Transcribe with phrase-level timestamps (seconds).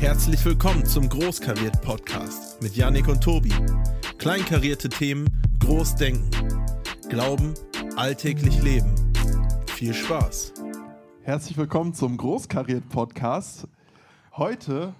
[0.00, 3.52] Herzlich willkommen zum Großkariert Podcast mit Yannick und Tobi.
[4.18, 5.26] Kleinkarierte Themen,
[5.58, 6.28] groß denken.
[7.08, 7.54] Glauben,
[7.96, 8.94] alltäglich leben.
[9.74, 10.52] Viel Spaß.
[11.22, 13.66] Herzlich willkommen zum Großkariert Podcast.
[14.36, 14.92] Heute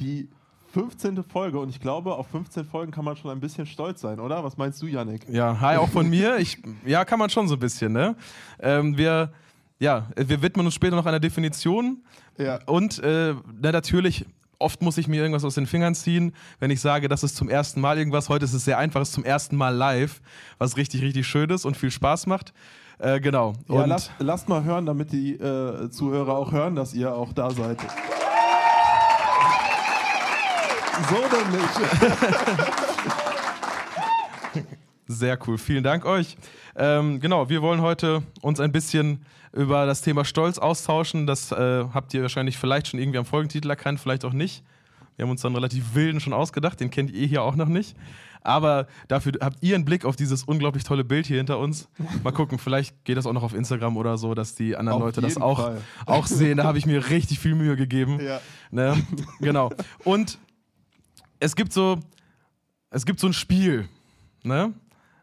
[0.00, 0.28] die
[0.74, 1.24] 15.
[1.24, 4.44] Folge und ich glaube, auf 15 Folgen kann man schon ein bisschen stolz sein, oder?
[4.44, 5.26] Was meinst du, Yannick?
[5.30, 6.36] Ja, hi auch von mir.
[6.36, 8.16] Ich, ja, kann man schon so ein bisschen, ne?
[8.60, 9.32] Ähm, wir,
[9.78, 12.04] ja, wir widmen uns später noch einer Definition.
[12.36, 12.60] Ja.
[12.66, 14.26] Und äh, na, natürlich,
[14.62, 17.48] oft muss ich mir irgendwas aus den Fingern ziehen, wenn ich sage, das ist zum
[17.48, 18.28] ersten Mal irgendwas.
[18.28, 20.20] Heute ist es sehr einfach, es ist zum ersten Mal live,
[20.58, 22.52] was richtig, richtig schön ist und viel Spaß macht.
[22.98, 23.54] Äh, genau.
[23.68, 27.32] Ja, Und lasst, lasst mal hören, damit die äh, Zuhörer auch hören, dass ihr auch
[27.32, 27.78] da seid.
[31.08, 31.70] So nämlich.
[35.06, 36.36] Sehr cool, vielen Dank euch.
[36.76, 41.26] Ähm, genau, wir wollen heute uns ein bisschen über das Thema Stolz austauschen.
[41.26, 44.62] Das äh, habt ihr wahrscheinlich vielleicht schon irgendwie am Folgentitel erkannt, vielleicht auch nicht.
[45.16, 47.96] Wir haben uns dann relativ wilden schon ausgedacht, den kennt ihr hier auch noch nicht.
[48.44, 51.88] Aber dafür habt ihr einen Blick auf dieses unglaublich tolle Bild hier hinter uns.
[52.24, 55.04] Mal gucken, vielleicht geht das auch noch auf Instagram oder so, dass die anderen Auf
[55.04, 55.80] Leute das auch, Fall.
[56.06, 56.56] auch sehen.
[56.56, 58.18] Da habe ich mir richtig viel Mühe gegeben.
[58.20, 58.40] Ja.
[58.70, 59.00] Ne?
[59.40, 59.70] Genau.
[60.04, 60.38] Und
[61.38, 62.00] es gibt so,
[62.90, 63.88] es gibt so ein Spiel,
[64.42, 64.72] ne?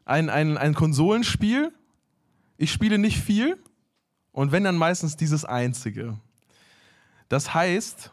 [0.09, 1.71] Ein, ein, ein Konsolenspiel.
[2.57, 3.61] Ich spiele nicht viel
[4.31, 6.17] und wenn dann meistens dieses einzige.
[7.27, 8.11] Das heißt,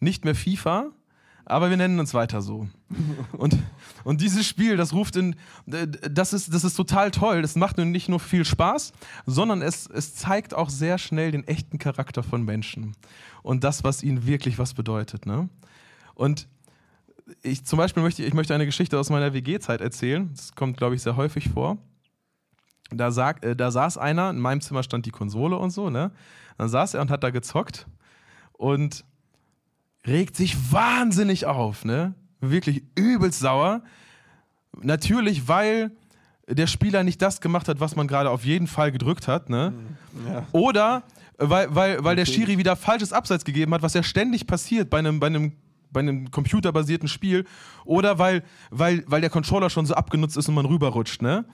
[0.00, 0.90] nicht mehr FIFA,
[1.46, 2.68] aber wir nennen uns weiter so.
[3.32, 3.56] Und,
[4.04, 5.34] und dieses Spiel, das ruft in,
[5.66, 7.40] das ist, das ist total toll.
[7.40, 8.92] Das macht nun nicht nur viel Spaß,
[9.26, 12.96] sondern es, es zeigt auch sehr schnell den echten Charakter von Menschen
[13.42, 15.24] und das, was ihnen wirklich was bedeutet.
[15.26, 15.48] Ne?
[16.14, 16.48] Und
[17.42, 20.30] ich zum Beispiel möchte ich möchte eine Geschichte aus meiner WG-Zeit erzählen.
[20.34, 21.78] Das kommt, glaube ich, sehr häufig vor.
[22.90, 26.10] Da, sag, äh, da saß einer, in meinem Zimmer stand die Konsole und so, ne?
[26.58, 27.86] Dann saß er und hat da gezockt
[28.52, 29.04] und
[30.06, 32.14] regt sich wahnsinnig auf, ne?
[32.40, 33.82] Wirklich übelst sauer.
[34.82, 35.92] Natürlich, weil
[36.48, 39.72] der Spieler nicht das gemacht hat, was man gerade auf jeden Fall gedrückt hat, ne?
[40.26, 40.46] Ja.
[40.52, 41.04] Oder
[41.38, 42.34] weil, weil, weil der Okay.
[42.34, 45.52] Schiri wieder falsches Abseits gegeben hat, was ja ständig passiert bei einem, bei einem,
[45.92, 47.44] bei einem computerbasierten Spiel.
[47.84, 51.44] Oder weil, weil, weil der Controller schon so abgenutzt ist und man rüberrutscht, ne?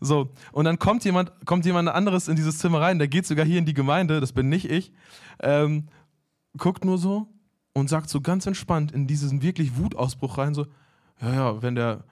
[0.00, 3.46] So, und dann kommt jemand, kommt jemand anderes in dieses Zimmer rein, der geht sogar
[3.46, 4.92] hier in die Gemeinde, das bin nicht ich,
[5.40, 5.86] ähm,
[6.58, 7.28] guckt nur so
[7.72, 10.66] und sagt so ganz entspannt in diesen wirklich Wutausbruch rein, so,
[11.20, 12.02] ja, ja, wenn der,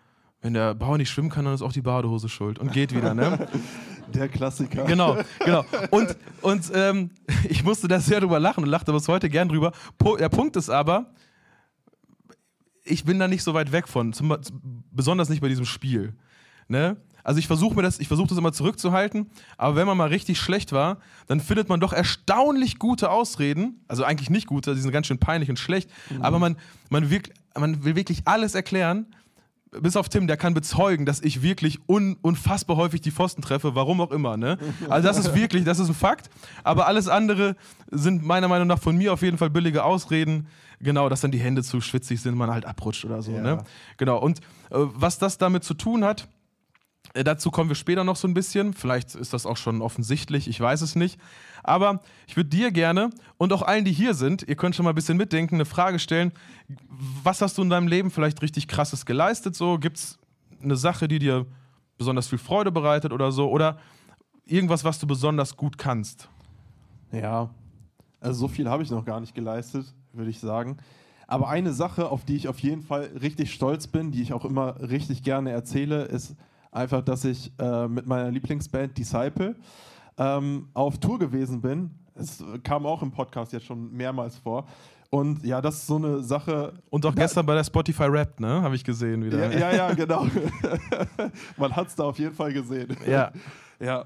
[0.41, 3.13] wenn der Bauer nicht schwimmen kann, dann ist auch die Badehose schuld und geht wieder,
[3.13, 3.49] ne?
[4.15, 4.85] Der Klassiker.
[4.85, 5.65] Genau, genau.
[5.91, 7.11] Und, und ähm,
[7.49, 9.73] ich musste da sehr drüber lachen und lachte bis heute gern drüber.
[9.99, 11.13] Po der Punkt ist aber,
[12.91, 14.37] ich bin da nicht so weit weg von, zum,
[14.93, 16.15] besonders nicht bei diesem Spiel.
[16.69, 16.97] Ne?
[17.25, 20.39] Also ich versuche mir das, ich versuche das immer zurückzuhalten, aber wenn man mal richtig
[20.39, 24.93] schlecht war, dann findet man doch erstaunlich gute Ausreden, also eigentlich nicht gute, die sind
[24.93, 25.91] ganz schön peinlich und schlecht,
[26.21, 26.57] aber man,
[26.89, 29.07] man, wirk, man will wirklich alles erklären,
[29.71, 33.75] bis auf Tim, der kann bezeugen, dass ich wirklich un unfassbar häufig die Pfosten treffe,
[33.75, 34.37] warum auch immer.
[34.37, 34.59] Ne?
[34.89, 36.29] Also das ist wirklich, das ist ein Fakt.
[36.65, 37.57] Aber alles andere
[37.91, 40.49] sind meiner Meinung nach von mir auf jeden Fall billige Ausreden.
[40.81, 43.33] Genau, dass dann die Hände zu schwitzig sind, man halt abrutscht oder so.
[43.33, 43.43] Ja.
[43.43, 43.65] Ne?
[43.99, 44.19] Genau.
[44.19, 46.27] Und äh, was das damit zu tun hat,
[47.15, 48.73] äh, Dazu kommen wir später noch so ein bisschen.
[48.73, 51.21] Vielleicht ist das auch schon offensichtlich, ich weiß es nicht.
[51.63, 54.93] Aber ich würde dir gerne und auch allen, die hier sind, ihr könnt schon mal
[54.93, 56.33] ein bisschen mitdenken, eine Frage stellen.
[57.23, 59.55] Was hast du in deinem Leben vielleicht richtig krasses geleistet?
[59.55, 60.19] So, gibt es
[60.63, 61.47] eine Sache, die dir
[61.99, 63.51] besonders viel Freude bereitet oder so?
[63.51, 63.79] Oder
[64.47, 66.29] irgendwas, was du besonders gut kannst?
[67.13, 67.51] Ja,
[68.21, 70.77] also so viel habe ich noch gar nicht geleistet, würde ich sagen.
[71.27, 74.45] Aber eine Sache, auf die ich auf jeden Fall richtig stolz bin, die ich auch
[74.45, 76.35] immer richtig gerne erzähle, ist
[76.73, 79.55] einfach, dass ich äh, mit meiner Lieblingsband Disciple
[80.19, 81.91] ähm, auf Tour gewesen bin.
[82.15, 84.67] Es kam auch im Podcast jetzt schon mehrmals vor.
[85.11, 86.73] Und ja, das ist so eine Sache.
[86.89, 88.63] Und auch gestern bei der Spotify Rap, ne?
[88.63, 89.51] Habe ich gesehen wieder.
[89.53, 90.27] Ja, ja, ja genau.
[91.57, 92.97] Man hat es da auf jeden Fall gesehen.
[93.07, 93.33] Ja.
[93.83, 94.05] Ja,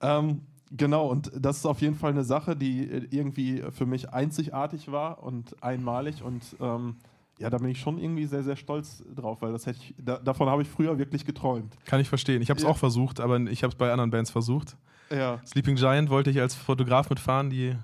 [0.00, 0.40] ähm,
[0.76, 1.06] genau.
[1.08, 5.62] Und das ist auf jeden Fall eine Sache, die irgendwie für mich einzigartig war und
[5.62, 6.22] einmalig.
[6.22, 6.96] Und ähm,
[7.38, 10.18] ja, da bin ich schon irgendwie sehr, sehr stolz drauf, weil das hätte ich, da,
[10.18, 11.74] davon habe ich früher wirklich geträumt.
[11.86, 12.42] Kann ich verstehen.
[12.42, 12.70] Ich habe es Ja.
[12.70, 14.76] auch versucht, aber ich habe es bei anderen Bands versucht.
[15.10, 17.74] Ja, Sleeping Giant wollte ich als Fotograf mitfahren, die.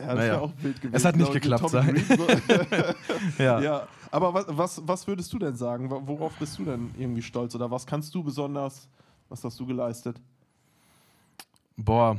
[0.00, 0.52] ja Naja.
[0.60, 0.94] wild gewesen.
[0.94, 2.26] Es hat nicht ich, geklappt, Green so.
[3.42, 3.60] Ja.
[3.60, 5.90] ja, aber was, was, was würdest du denn sagen?
[5.90, 7.54] Wo- Worauf bist du denn irgendwie stolz?
[7.54, 8.88] Oder was kannst du besonders,
[9.28, 10.20] was hast du geleistet?
[11.76, 12.18] Boah.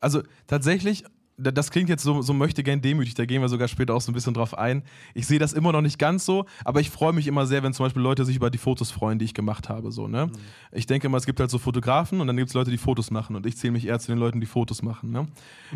[0.00, 1.04] Also tatsächlich,
[1.38, 4.00] da- das klingt jetzt so, so möchte gern demütig, da gehen wir sogar später auch
[4.00, 4.82] so ein bisschen drauf ein.
[5.14, 7.72] Ich sehe das immer noch nicht ganz so, aber ich freue mich immer sehr, wenn
[7.74, 9.90] zum Beispiel Leute sich über die Fotos freuen, die ich gemacht habe.
[9.92, 10.30] So, ne?
[10.72, 13.10] Ich denke immer, es gibt halt so Fotografen und dann gibt es Leute, die Fotos
[13.10, 15.10] machen und ich zähle mich eher zu den Leuten, die Fotos machen.
[15.12, 15.26] Ne?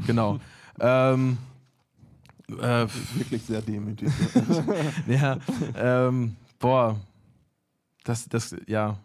[0.07, 0.39] Genau.
[0.81, 1.39] ähm,
[2.61, 4.09] Äh, Wirklich sehr demütig.
[5.07, 5.39] ja,
[5.77, 6.99] ähm, boah,
[8.05, 8.99] das, das, ja.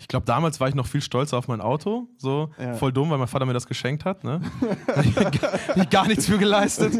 [0.00, 2.06] Ich glaube, damals war ich noch viel stolzer auf mein Auto.
[2.18, 2.74] So Ja.
[2.74, 4.22] voll dumm, weil mein Vater mir das geschenkt hat.
[4.24, 4.40] Ne?
[5.76, 6.94] ich gar nichts für geleistet.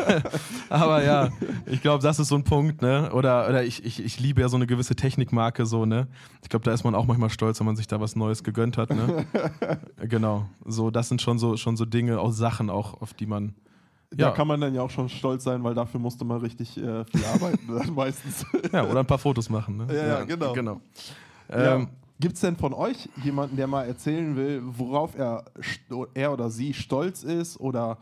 [0.68, 1.30] Aber ja,
[1.66, 2.82] ich glaube, das ist so ein Punkt.
[2.82, 3.10] Ne?
[3.12, 5.66] Oder, oder ich, ich, ich liebe ja so eine gewisse Technikmarke.
[5.66, 6.08] So, ne?
[6.42, 8.76] Ich glaube, da ist man auch manchmal stolz, wenn man sich da was Neues gegönnt
[8.78, 8.90] hat.
[8.90, 9.26] Ne?
[10.08, 10.46] genau.
[10.64, 13.54] So, das sind schon so, schon so Dinge, auch Sachen, auch, auf die man.
[14.10, 14.30] Da Ja.
[14.32, 17.24] kann man dann ja auch schon stolz sein, weil dafür musste man richtig äh, viel
[17.32, 18.44] arbeiten, meistens.
[18.72, 19.76] Ja, oder ein paar Fotos machen.
[19.76, 19.86] Ne?
[19.88, 20.52] Ja, ja, genau.
[20.52, 20.80] genau.
[21.48, 21.76] Ja.
[21.76, 21.88] Ähm,
[22.20, 25.46] Gibt es denn von euch jemanden, der mal erzählen will, worauf er,
[26.14, 27.96] er oder sie stolz ist oder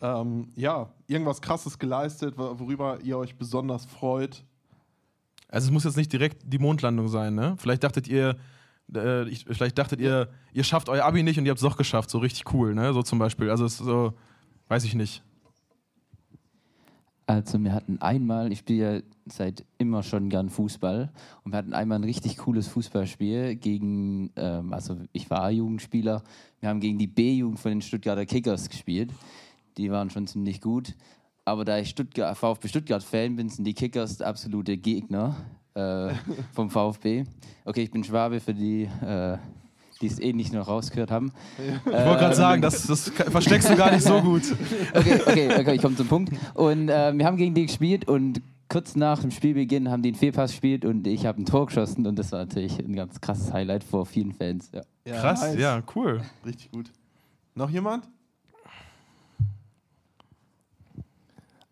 [0.00, 4.44] ähm, ja, irgendwas Krasses geleistet, wo- worüber ihr euch besonders freut?
[5.48, 7.56] Also es muss jetzt nicht direkt die Mondlandung sein, ne?
[7.58, 8.36] Vielleicht dachtet ihr,
[8.94, 11.76] äh, ich, vielleicht dachtet ihr, ihr schafft euer Abi nicht und ihr habt es doch
[11.76, 12.92] geschafft, so richtig cool, ne?
[12.92, 13.50] So zum Beispiel.
[13.50, 14.12] Also es ist so,
[14.68, 15.22] weiß ich nicht.
[17.28, 21.10] Also wir hatten einmal, ich spiele ja seit immer schon gern Fußball
[21.42, 26.22] und wir hatten einmal ein richtig cooles Fußballspiel gegen, ähm, also ich war A-Jugendspieler,
[26.60, 29.12] wir haben gegen die B-Jugend von den Stuttgarter Kickers gespielt.
[29.76, 30.94] Die waren schon ziemlich gut.
[31.44, 35.36] Aber da ich Stuttgart, VfB Stuttgart-Fan bin, sind die Kickers absolute Gegner
[35.74, 36.14] äh,
[36.52, 37.24] vom VfB.
[37.64, 39.38] Okay, ich bin Schwabe für die, äh,
[40.00, 41.32] die es eh nicht noch rausgehört haben.
[41.86, 44.42] Ich wollte gerade sagen, das, das versteckst du gar nicht so gut.
[44.94, 46.32] Okay, okay, okay, ich komme zum Punkt.
[46.54, 50.18] Und äh, wir haben gegen die gespielt und kurz nach dem Spielbeginn haben die einen
[50.18, 53.52] Fehlpass gespielt und ich habe ein Tor geschossen und das war natürlich ein ganz krasses
[53.52, 54.70] Highlight vor vielen Fans.
[54.72, 55.20] Ja.
[55.20, 55.58] Krass, nice.
[55.58, 56.20] ja, cool.
[56.44, 56.90] Richtig gut.
[57.54, 58.08] Noch jemand?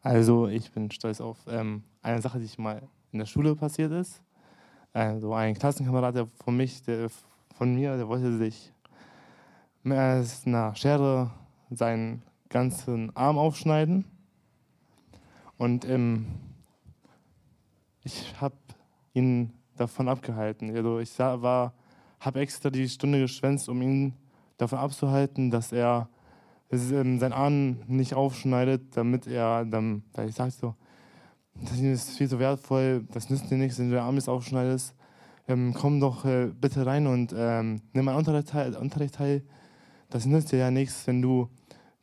[0.02, 2.82] Also ich bin stolz auf ähm, eine Sache, die ich mal
[3.12, 4.22] in der Schule passiert ist.
[4.92, 7.08] Also ein Klassenkamerad, der von mich, der
[7.54, 8.72] von mir, der wollte sich
[9.82, 11.30] mit einer Schere
[11.70, 14.04] seinen ganzen Arm aufschneiden.
[15.56, 16.26] Und ähm,
[18.02, 18.56] ich habe
[19.12, 20.74] ihn davon abgehalten.
[20.74, 21.72] Also ich habe
[22.34, 24.14] extra die Stunde geschwänzt, um ihn
[24.56, 26.08] davon abzuhalten, dass er
[26.70, 30.74] ähm, seinen Arm nicht aufschneidet, damit er dann, weil ich sag so,
[31.54, 34.94] das ist viel zu wertvoll, das nützt dir nichts, wenn du den Arm jetzt aufschneidest.
[35.46, 39.42] Ähm, komm doch äh, bitte rein und ähm, nimm einen Unterricht teil, Unterricht teil.
[40.10, 41.48] Das nützt dir ja nichts, wenn du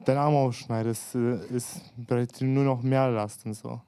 [0.06, 1.16] deinen Arm aufschneidest.
[1.16, 3.82] Äh, ist dir nur noch mehr Last und so.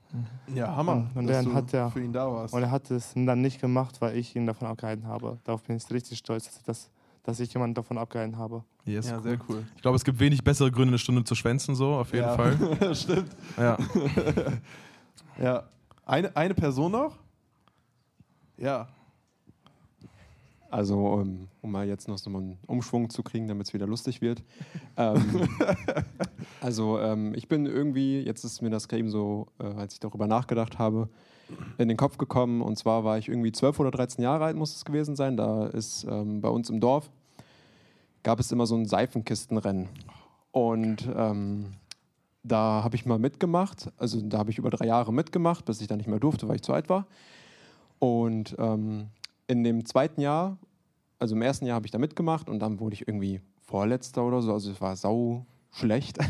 [0.53, 1.09] Ja, Hammer.
[1.15, 2.53] Und dass dann du hat er- für ihn da warst.
[2.53, 5.39] Und er hat es dann nicht gemacht, weil ich ihn davon abgehalten habe.
[5.43, 6.89] Darauf bin ich richtig stolz, dass, dass,
[7.23, 8.63] dass ich jemanden davon abgehalten habe.
[8.85, 9.23] Yes, ja, cool.
[9.23, 9.63] sehr cool.
[9.75, 12.35] Ich glaube, es gibt wenig bessere Gründe, eine Stunde zu schwänzen, so, auf jeden ja.
[12.35, 12.95] Fall.
[12.95, 13.35] Stimmt.
[13.57, 13.77] Ja.
[15.41, 15.63] Ja.
[16.05, 17.17] Eine, eine Person noch?
[18.57, 18.87] Ja.
[20.73, 24.21] Also, ähm, um mal jetzt noch so einen Umschwung zu kriegen, damit es wieder lustig
[24.21, 24.41] wird.
[24.97, 25.47] ähm,
[26.61, 30.25] also, ähm, ich bin irgendwie, jetzt ist mir das eben so, äh, als ich darüber
[30.25, 31.09] nachgedacht habe,
[31.77, 32.63] in den Kopf gekommen.
[32.63, 35.37] Und zwar war ich irgendwie 12 oder 13 Jahre alt, muss es gewesen sein.
[35.37, 37.11] Da ist ähm, bei uns im Dorf,
[38.23, 39.89] gab es immer so ein Seifenkistenrennen.
[40.51, 41.73] Und ähm,
[42.41, 43.91] da habe ich mal mitgemacht.
[43.97, 46.55] Also, da habe ich über drei Jahre mitgemacht, bis ich dann nicht mehr durfte, weil
[46.55, 47.05] ich zu alt war.
[47.99, 49.09] Und ähm,
[49.47, 50.57] in dem zweiten Jahr,
[51.19, 54.41] also im ersten Jahr habe ich da mitgemacht und dann wurde ich irgendwie Vorletzter oder
[54.41, 56.17] so, also es war sau schlecht.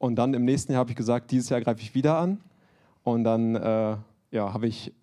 [0.00, 2.38] Und dann im nächsten Jahr habe ich gesagt, dieses Jahr greife ich wieder an.
[3.02, 3.96] Und dann äh,
[4.30, 4.94] ja, habe ich,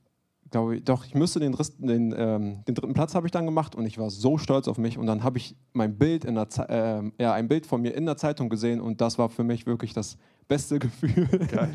[0.52, 3.75] glaube ich, doch, ich müsste den, den, ähm, den dritten Platz habe ich dann gemacht
[3.75, 4.98] und ich war so stolz auf mich.
[4.98, 7.94] Und dann habe ich mein Bild in der Ze- ähm, ja, ein Bild von mir
[7.94, 11.28] in der Zeitung gesehen und das war für mich wirklich das beste Gefühl.
[11.52, 11.74] Geil.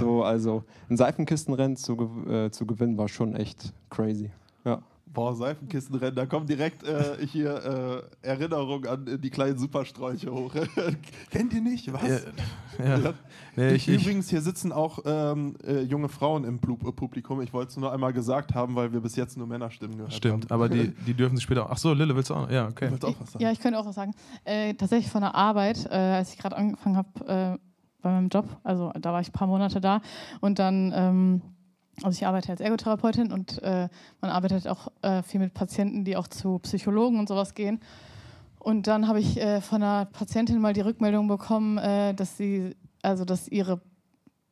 [0.00, 1.92] So, also ein Seifenkistenrennen zu,
[2.26, 4.30] äh, zu gewinnen war schon echt crazy.
[4.64, 4.80] Ja.
[5.12, 10.54] Boah, Seifenkistenrennen, da kommen direkt äh, hier äh, Erinnerungen an die kleinen Supersträuche hoch.
[11.30, 11.92] Kennt ihr nicht?
[11.92, 12.24] Was?
[12.78, 13.14] Ja, ja.
[13.54, 17.42] Nee, ich, ich, Übrigens, hier sitzen auch ähm, äh, junge Frauen im äh, Publikum.
[17.42, 20.44] Ich wollte es nur einmal gesagt haben, weil wir bis jetzt nur Männerstimmen gehört stimmt,
[20.44, 20.54] haben.
[20.54, 21.66] aber die, die dürfen sich später.
[21.68, 22.50] Ach so, Lille, willst du auch?
[22.50, 22.90] Ja, okay.
[22.98, 23.44] Du auch was sagen.
[23.44, 24.12] Ja, ich könnte auch was sagen.
[24.44, 27.58] Äh, tatsächlich von der Arbeit, äh, als ich gerade angefangen habe äh,
[28.00, 30.00] bei meinem Job, also da war ich ein paar Monate da
[30.40, 31.42] und dann, ähm,
[32.02, 33.88] also ich arbeite als Ergotherapeutin und äh,
[34.20, 37.80] man arbeitet auch äh, viel mit Patienten, die auch zu Psychologen und sowas gehen.
[38.58, 42.74] Und dann habe ich äh, von einer Patientin mal die Rückmeldung bekommen, äh, dass sie,
[43.02, 43.80] also dass ihre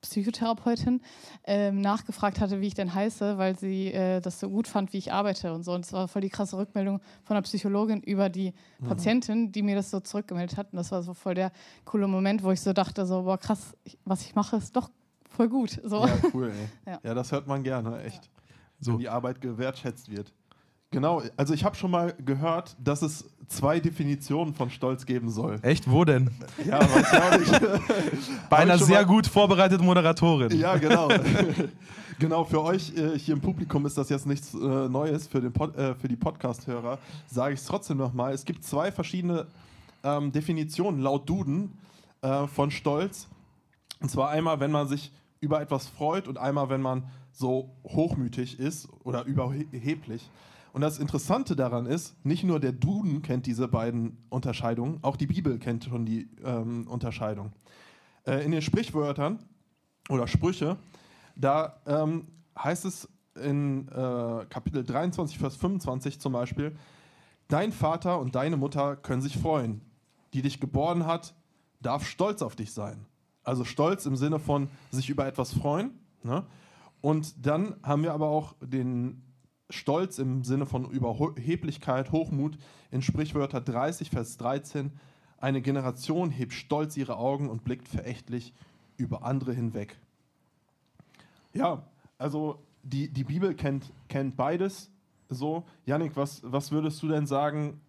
[0.03, 1.01] Psychotherapeutin
[1.45, 4.99] ähm, nachgefragt hatte, wie ich denn heiße, weil sie äh, das so gut fand, wie
[4.99, 5.73] ich arbeite und so.
[5.73, 8.55] Und es war voll die krasse Rückmeldung von einer Psychologin über die
[8.87, 10.73] Patientin, die mir das so zurückgemeldet hat.
[10.73, 11.53] Und das war so voll der
[11.85, 14.91] coole Moment, wo ich so dachte, so, boah, krass, was ich mache, ist doch
[15.31, 15.81] voll gut.
[15.85, 16.07] So.
[16.07, 16.69] Ja, cool, ey.
[16.93, 17.01] Ja.
[17.03, 17.15] Ja.
[17.15, 18.31] das hört man gerne, echt.
[18.81, 18.93] So.
[18.93, 20.33] Wenn die Arbeit gewertschätzt wird.
[20.93, 25.61] Genau, also ich habe schon mal gehört, dass es zwei Definitionen von Stolz geben soll.
[25.63, 25.89] Echt?
[25.89, 26.31] Wo denn?
[26.65, 28.51] Ja, weiß ich auch nicht.
[28.51, 30.51] Bei einer sehr gut vorbereiteten Moderatorin.
[30.59, 31.09] Ja, genau.
[32.19, 35.29] genau, für euch äh, hier im Publikum ist das jetzt nichts äh, Neues.
[35.29, 38.33] Für, den Pod, äh, für die Podcast-Hörer sage ich es trotzdem nochmal.
[38.33, 39.47] Es gibt zwei verschiedene
[40.03, 41.79] ähm, Definitionen laut Duden
[42.23, 43.29] äh, von Stolz.
[44.01, 48.59] Und zwar einmal, wenn man sich über etwas freut und einmal, wenn man so hochmütig
[48.59, 50.31] ist oder überheblich.
[50.73, 55.27] Und das Interessante daran ist, nicht nur der Duden kennt diese beiden Unterscheidungen, auch die
[55.27, 57.53] Bibel kennt schon die ähm, Unterscheidung.
[58.25, 59.41] Äh, in den Sprichwörtern
[60.09, 60.77] oder Sprüche,
[61.35, 66.77] da ähm, heißt es in äh, Kapitel 23, Vers 25 zum Beispiel,
[67.49, 69.81] dein Vater und deine Mutter können sich freuen.
[70.35, 71.35] Die dich geboren hat,
[71.81, 73.07] darf stolz auf dich sein.
[73.51, 75.91] Also stolz im Sinne von sich über etwas freuen.
[76.23, 76.47] Ne?
[77.01, 79.23] Und dann haben wir aber auch den
[79.69, 82.57] Stolz im Sinne von Überheblichkeit, Hochmut
[82.93, 84.93] in Sprichwörter 30, Vers 13.
[85.39, 88.55] Eine Generation hebt stolz ihre Augen und blickt verächtlich
[88.97, 89.99] über andere hinweg.
[91.53, 91.83] Ja,
[92.19, 94.93] also die, die Bibel kennt, kennt beides
[95.29, 95.65] so.
[95.87, 97.81] Yannick, was, was würdest du denn sagen,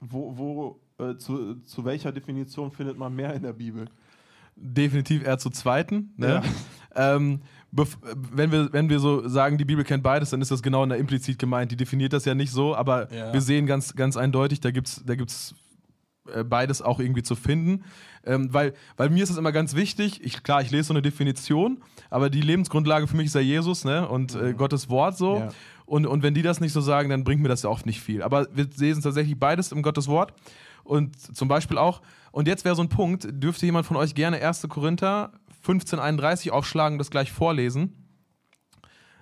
[0.00, 3.88] wo, wo, äh, zu, zu welcher Definition findet man mehr in der Bibel?
[4.56, 6.12] Definitiv eher zur zweiten.
[6.16, 6.42] Ne?
[6.94, 7.40] Ähm,
[7.74, 7.96] bef-
[8.32, 10.90] wenn, wir, wenn wir so sagen, die Bibel kennt beides, dann ist das genau in
[10.90, 11.72] der implizit gemeint.
[11.72, 13.32] Die definiert das ja nicht so, aber Ja.
[13.32, 15.54] wir sehen ganz, ganz eindeutig, da gibt es da gibt's,
[16.32, 17.84] äh, beides auch irgendwie zu finden.
[18.24, 21.02] Ähm, weil, weil mir ist es immer ganz wichtig, ich, klar, ich lese so eine
[21.02, 24.06] Definition, aber die Lebensgrundlage für mich ist ja Jesus ne?
[24.08, 25.38] und äh, Gottes Wort so.
[25.38, 25.48] Ja.
[25.86, 28.00] Und, und wenn die das nicht so sagen, dann bringt mir das ja oft nicht
[28.00, 28.22] viel.
[28.22, 30.32] Aber wir lesen tatsächlich beides im Gottes Wort.
[30.84, 32.00] Und zum Beispiel auch,
[32.32, 34.66] und jetzt wäre so ein Punkt, dürfte jemand von euch gerne 1.
[34.68, 37.94] Korinther 1531 aufschlagen, das gleich vorlesen.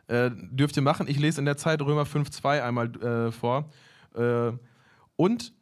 [0.07, 1.07] Äh, dürft ihr machen.
[1.09, 3.69] Ich lese in der Zeit Römer 5,2 einmal äh, vor.
[4.15, 4.53] Äh,
[5.17, 5.53] und,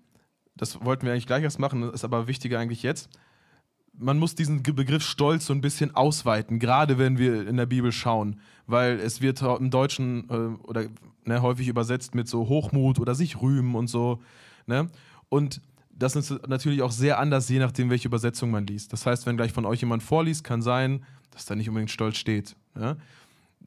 [0.57, 3.09] das wollten wir eigentlich gleich erst machen, ist aber wichtiger eigentlich jetzt.
[3.93, 7.91] Man muss diesen Begriff Stolz so ein bisschen ausweiten, gerade wenn wir in der Bibel
[7.93, 10.85] schauen, weil es wird im Deutschen äh, oder
[11.25, 14.21] ne, häufig übersetzt mit so Hochmut oder sich rühmen und so.
[14.67, 14.89] Ne?
[15.29, 15.61] Und
[15.99, 18.93] das ist natürlich auch sehr anders, je nachdem, welche Übersetzung man liest.
[18.93, 22.17] Das heißt, wenn gleich von euch jemand vorliest, kann sein, dass da nicht unbedingt Stolz
[22.17, 22.57] steht.
[22.79, 22.97] Ja?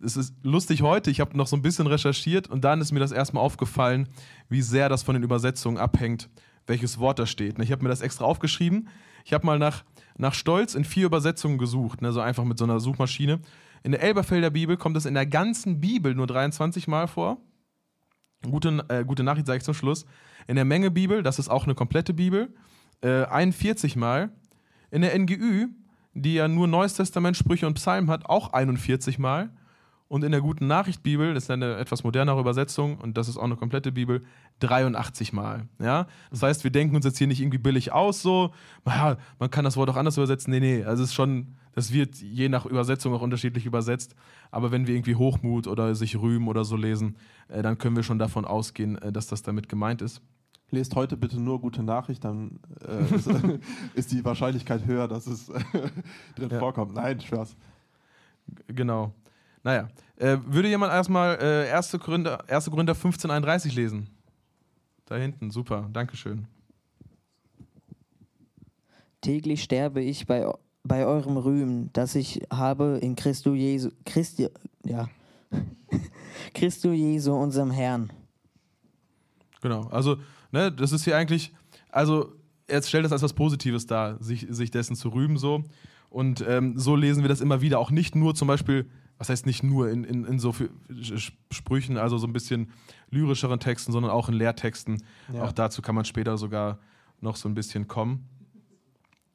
[0.03, 2.99] Es ist lustig heute, ich habe noch so ein bisschen recherchiert und dann ist mir
[2.99, 4.07] das erstmal aufgefallen,
[4.49, 6.29] wie sehr das von den Übersetzungen abhängt,
[6.67, 7.57] welches Wort da steht.
[7.57, 8.87] Und Ich habe mir das extra aufgeschrieben.
[9.25, 9.83] Ich habe mal nach,
[10.17, 13.41] nach Stolz in vier Übersetzungen gesucht, ne, so einfach mit so einer Suchmaschine.
[13.83, 17.37] In der Elberfelder Bibel kommt es in der ganzen Bibel nur 23 Mal vor.
[18.49, 20.05] Gute, äh, gute Nachricht sage ich zum Schluss.
[20.47, 22.53] In der Menge Bibel, das ist auch eine komplette Bibel,
[23.01, 24.31] äh, 41 Mal.
[24.89, 25.67] In der NGÜ,
[26.13, 29.49] die ja nur Neues Testament, Sprüche und Psalmen hat, auch 41 Mal.
[30.11, 33.37] Und in der Guten Nachricht Bibel, das ist eine etwas modernere Übersetzung und das ist
[33.37, 34.25] auch eine komplette Bibel,
[34.59, 35.69] 83 Mal.
[35.79, 36.05] Ja?
[36.31, 38.51] Das heißt, wir denken uns jetzt hier nicht irgendwie billig aus, so,
[38.83, 40.51] naja, man kann das Wort auch anders übersetzen.
[40.51, 44.13] Nee, nee, also es ist schon, das wird je nach Übersetzung auch unterschiedlich übersetzt.
[44.51, 47.15] Aber wenn wir irgendwie Hochmut oder sich rühmen oder so lesen,
[47.47, 50.21] äh, dann können wir schon davon ausgehen, äh, dass das damit gemeint ist.
[50.71, 53.29] Lest heute bitte nur gute Nachricht, dann äh, ist,
[53.93, 55.45] ist die Wahrscheinlichkeit höher, dass es
[56.35, 56.59] drin Ja.
[56.59, 56.95] vorkommt.
[56.95, 57.55] Nein, Spaß.
[58.67, 59.13] Genau.
[59.63, 61.97] Naja, äh, würde jemand erstmal äh, 1.
[61.99, 62.65] Korinther, 1.
[62.65, 64.09] Korinther 1531 lesen?
[65.05, 66.47] Da hinten, super, Dankeschön.
[69.21, 70.51] Täglich sterbe ich bei,
[70.83, 74.47] bei eurem Rühmen, das ich habe in Christo Jesu, Christi,
[74.83, 75.09] ja,
[76.53, 78.11] Christo Jesu, unserem Herrn.
[79.61, 80.17] Genau, also,
[80.51, 81.53] ne, das ist hier eigentlich,
[81.89, 82.33] also,
[82.67, 85.63] jetzt stellt das als was Positives dar, sich, sich dessen zu rühmen so.
[86.09, 88.89] Und ähm, so lesen wir das immer wieder, auch nicht nur zum Beispiel,
[89.21, 90.51] was heißt nicht nur in, in, in so
[91.51, 92.71] Sprüchen, also so ein bisschen
[93.11, 95.03] lyrischeren Texten, sondern auch in Lehrtexten.
[95.31, 95.43] Ja.
[95.43, 96.79] Auch dazu kann man später sogar
[97.19, 98.27] noch so ein bisschen kommen.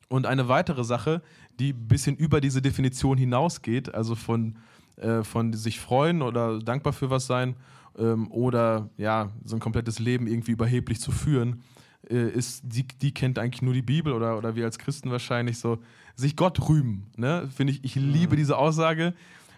[0.08, 1.22] Und eine weitere Sache,
[1.60, 4.58] die ein bisschen über diese Definition hinausgeht, also von,
[4.96, 7.54] äh, von sich freuen oder dankbar für was sein
[7.96, 11.62] ähm, oder ja, so ein komplettes Leben irgendwie überheblich zu führen,
[12.10, 15.60] äh, ist, die, die kennt eigentlich nur die Bibel oder, oder wir als Christen wahrscheinlich
[15.60, 15.78] so,
[16.16, 17.06] sich Gott rühmen.
[17.16, 17.48] Ne?
[17.54, 19.14] Finde ich, ich liebe diese Aussage.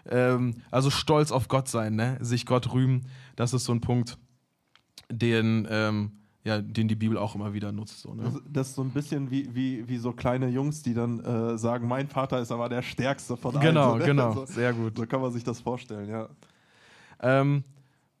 [0.09, 2.17] Ähm, also stolz auf Gott sein, ne?
[2.21, 4.17] sich Gott rühmen, das ist so ein Punkt,
[5.11, 6.11] den, ähm,
[6.43, 7.99] ja, den die Bibel auch immer wieder nutzt.
[8.01, 8.23] So, ne?
[8.23, 11.57] Das, das ist so ein bisschen wie, wie, wie so kleine Jungs, die dann äh,
[11.57, 13.65] sagen, mein Vater ist aber der Stärkste von allen.
[13.65, 14.05] Genau, So, ne?
[14.05, 14.97] genau, So, sehr gut.
[14.97, 16.27] so kann man sich das vorstellen, ja.
[17.21, 17.63] Ähm,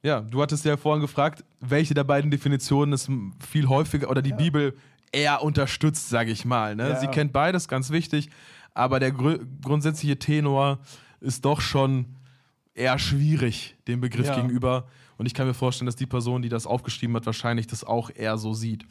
[0.03, 3.09] ja, du hattest ja vorhin gefragt, welche der beiden Definitionen ist
[3.45, 4.75] viel häufiger oder die Bibel
[5.11, 6.75] eher unterstützt, sage ich mal.
[6.75, 6.89] Ne?
[6.89, 6.95] Ja.
[6.99, 8.29] Sie kennt beides, ganz wichtig,
[8.73, 10.79] aber der grö grundsätzliche Tenor
[11.21, 12.05] ist doch schon
[12.73, 14.35] eher schwierig, dem Begriff Ja.
[14.35, 14.87] gegenüber.
[15.17, 18.09] Und ich kann mir vorstellen, dass die Person, die das aufgeschrieben hat, wahrscheinlich das auch
[18.13, 18.85] eher so sieht.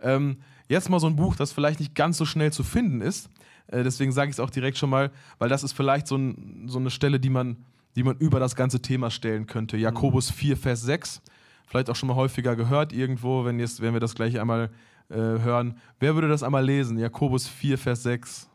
[0.00, 0.38] Ähm,
[0.68, 3.28] jetzt mal so ein Buch, das vielleicht nicht ganz so schnell zu finden ist.
[3.66, 6.64] Äh, deswegen sage ich es auch direkt schon mal, weil das ist vielleicht so, ein,
[6.68, 7.58] so eine Stelle, die man,
[7.96, 9.76] die man über das ganze Thema stellen könnte.
[9.76, 11.20] Jakobus 4, Vers 6.
[11.66, 14.70] Vielleicht auch schon mal häufiger gehört irgendwo, wenn, jetzt, wenn wir das gleich einmal
[15.10, 15.78] äh, hören.
[16.00, 16.98] Wer würde das einmal lesen?
[16.98, 18.48] Jakobus 4, Vers 6.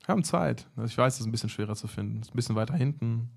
[0.00, 0.66] Wir haben Zeit.
[0.84, 2.20] Ich weiß, es ist ein bisschen schwerer zu finden.
[2.20, 3.30] Ist ein bisschen weiter hinten.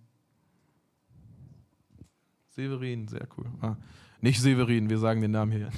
[2.49, 3.47] Severin, sehr cool.
[3.61, 3.75] Ah,
[4.21, 5.69] nicht Severin, wir sagen den Namen hier.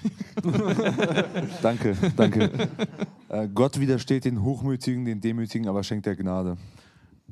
[1.61, 2.69] Danke, danke.
[3.29, 6.57] äh, Gott widersteht den Hochmütigen, den Demütigen, aber schenkt der Gnade.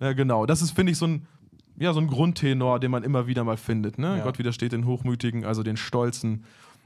[0.02, 0.46] Ja, genau.
[0.46, 1.28] Das ist, finde ich, so ein,
[1.78, 3.98] ja, so ein Grundtenor, den man immer wieder mal findet.
[4.00, 4.18] Ne?
[4.18, 4.24] Ja.
[4.24, 6.44] Gott widersteht den Hochmütigen, also den Stolzen,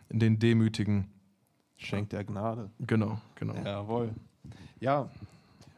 [0.10, 1.08] den Demütigen.
[1.78, 2.70] Schenkt der Gnade.
[2.80, 3.56] Genau, genau.
[3.64, 4.12] Jawohl.
[4.82, 5.10] Ja,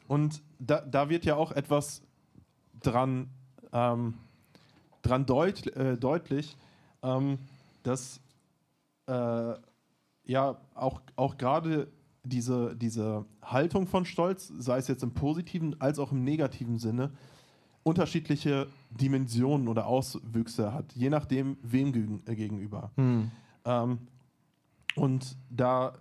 [0.07, 2.03] und da, da wird ja auch etwas
[2.79, 3.29] dran,
[3.73, 4.13] ähm,
[5.01, 6.55] dran deut, äh, deutlich,
[7.01, 7.39] ähm,
[7.83, 8.21] dass
[9.07, 9.53] äh,
[10.23, 11.91] ja auch, auch gerade
[12.23, 17.11] diese, diese Haltung von Stolz, sei es jetzt im positiven als auch im negativen Sinne,
[17.83, 22.91] unterschiedliche Dimensionen oder Auswüchse hat, je nachdem, wem äh, gegenüber.
[22.95, 23.31] Hm.
[23.65, 23.97] Ähm,
[24.95, 25.93] und da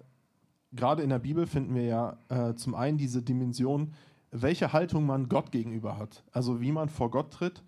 [0.72, 3.94] gerade in der Bibel finden wir ja äh, zum einen diese Dimension,
[4.30, 6.22] welche Haltung man Gott gegenüber hat.
[6.32, 7.62] Also wie man vor Gott tritt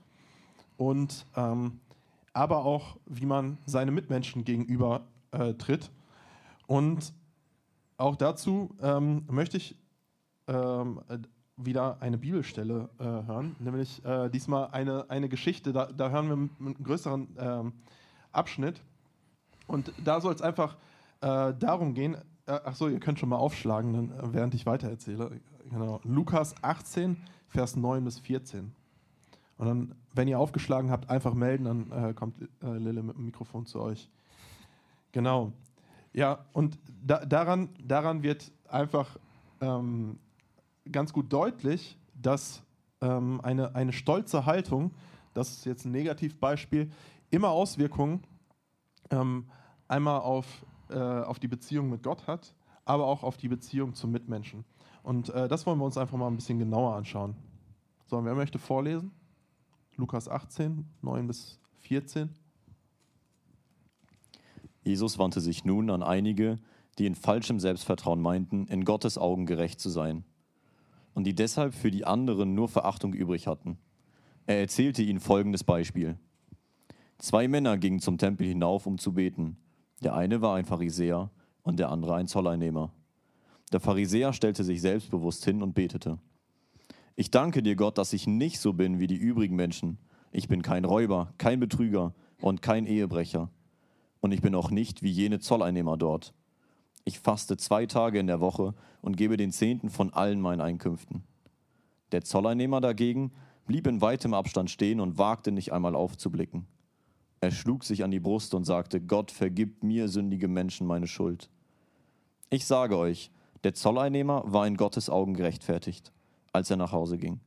[0.77, 1.81] und ähm,
[2.33, 5.03] aber auch wie man seine Mitmenschen gegenüber
[5.33, 5.91] äh, tritt.
[6.67, 7.13] Und
[7.99, 9.77] auch dazu ähm, möchte ich
[10.49, 11.19] ähm, äh,
[11.57, 16.67] wieder eine Bibelstelle äh, hören, nämlich äh, diesmal eine, eine Geschichte, da, da hören wir
[16.67, 17.73] einen größeren ähm,
[18.33, 18.83] Abschnitt.
[19.67, 20.77] Und da soll es einfach
[21.21, 22.17] äh, darum gehen,
[22.47, 25.41] äh, ach so, ihr könnt schon mal aufschlagen, äh, während ich weitererzähle.
[25.71, 26.01] Genau.
[26.05, 27.17] Lukas 18,
[27.49, 28.73] Vers 9 bis 14.
[29.59, 33.27] Und dann, wenn ihr aufgeschlagen habt, einfach melden, dann äh, kommt äh, Lille mit dem
[33.27, 34.11] Mikrofon zu euch.
[35.13, 35.53] Genau.
[36.13, 39.19] Ja, und da, daran, daran wird einfach
[39.61, 40.19] ähm,
[40.91, 42.63] ganz gut deutlich, dass
[43.01, 44.93] ähm, eine, eine stolze Haltung,
[45.35, 46.91] das ist jetzt ein Negativbeispiel,
[47.31, 48.23] immer Auswirkungen
[49.11, 49.47] ähm,
[49.89, 50.47] einmal auf,
[50.91, 54.65] äh, auf die Beziehung mit Gott hat, aber auch auf die Beziehung zum Mitmenschen.
[55.03, 57.35] Und äh, das wollen wir uns einfach mal ein bisschen genauer anschauen.
[58.07, 59.11] So, wer möchte vorlesen?
[59.97, 62.31] Lukas 18, 9 bis 14.
[64.85, 66.59] Jesus wandte sich nun an einige,
[66.99, 70.25] die in falschem Selbstvertrauen meinten, in Gottes Augen gerecht zu sein
[71.15, 73.79] und die deshalb für die anderen nur Verachtung übrig hatten.
[74.47, 76.19] Er erzählte ihnen folgendes Beispiel.
[77.19, 79.57] Zwei Männer gingen zum Tempel hinauf, um zu beten.
[80.03, 81.31] Der eine war ein Pharisäer
[81.63, 82.93] und der andere ein Zolleinnehmer.
[83.73, 86.19] Der Pharisäer stellte sich selbstbewusst hin und betete.
[87.17, 89.99] Ich danke dir, Gott, dass ich nicht so bin wie die übrigen Menschen.
[90.31, 93.51] Ich bin kein Räuber, kein Betrüger und kein Ehebrecher.
[94.21, 96.35] Und ich bin auch nicht wie jene Zolleinnehmer dort.
[97.05, 101.25] Ich faste zwei Tage in der Woche und gebe den Zehnten von allen meinen Einkünften.
[102.13, 103.33] Der Zolleinnehmer dagegen
[103.67, 106.67] blieb in weitem Abstand stehen und wagte nicht einmal aufzublicken.
[107.41, 111.51] Er schlug sich an die Brust und sagte, Gott vergib mir sündige Menschen meine Schuld.
[112.51, 113.33] Ich sage euch,
[113.65, 116.13] der Zolleinnehmer war in Gottes Augen gerechtfertigt,
[116.53, 117.41] als er nach Hause ging.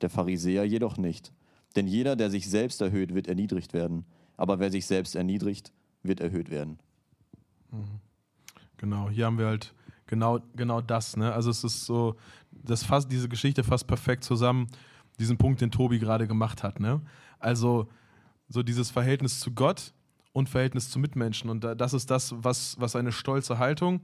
[0.00, 1.32] Der Pharisäer jedoch nicht.
[1.76, 4.04] Denn jeder, der sich selbst erhöht, wird erniedrigt werden.
[4.36, 6.78] Aber wer sich selbst erniedrigt, wird erhöht werden.
[8.76, 9.74] Genau, hier haben wir halt
[10.06, 11.16] genau, genau das.
[11.16, 11.32] Ne?
[11.32, 12.16] Also es ist so,
[12.52, 14.66] das fasst, diese Geschichte fasst perfekt zusammen,
[15.18, 16.80] diesen Punkt, den Tobi gerade gemacht hat.
[16.80, 17.00] Ne?
[17.38, 17.88] Also
[18.48, 19.92] so dieses Verhältnis zu Gott
[20.32, 21.48] und Verhältnis zu Mitmenschen.
[21.50, 24.00] Und da- das ist das, was, was eine stolze Haltung.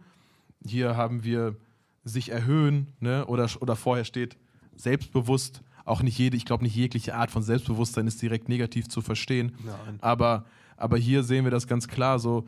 [0.64, 1.56] Hier haben wir
[2.04, 3.26] sich erhöhen, ne?
[3.26, 4.36] oder, oder vorher steht
[4.76, 5.62] selbstbewusst.
[5.84, 9.52] Auch nicht jede, ich glaube, nicht jegliche Art von Selbstbewusstsein ist direkt negativ zu verstehen.
[9.64, 9.98] Nein.
[10.00, 10.44] Aber,
[10.76, 12.46] aber hier sehen wir das ganz klar so,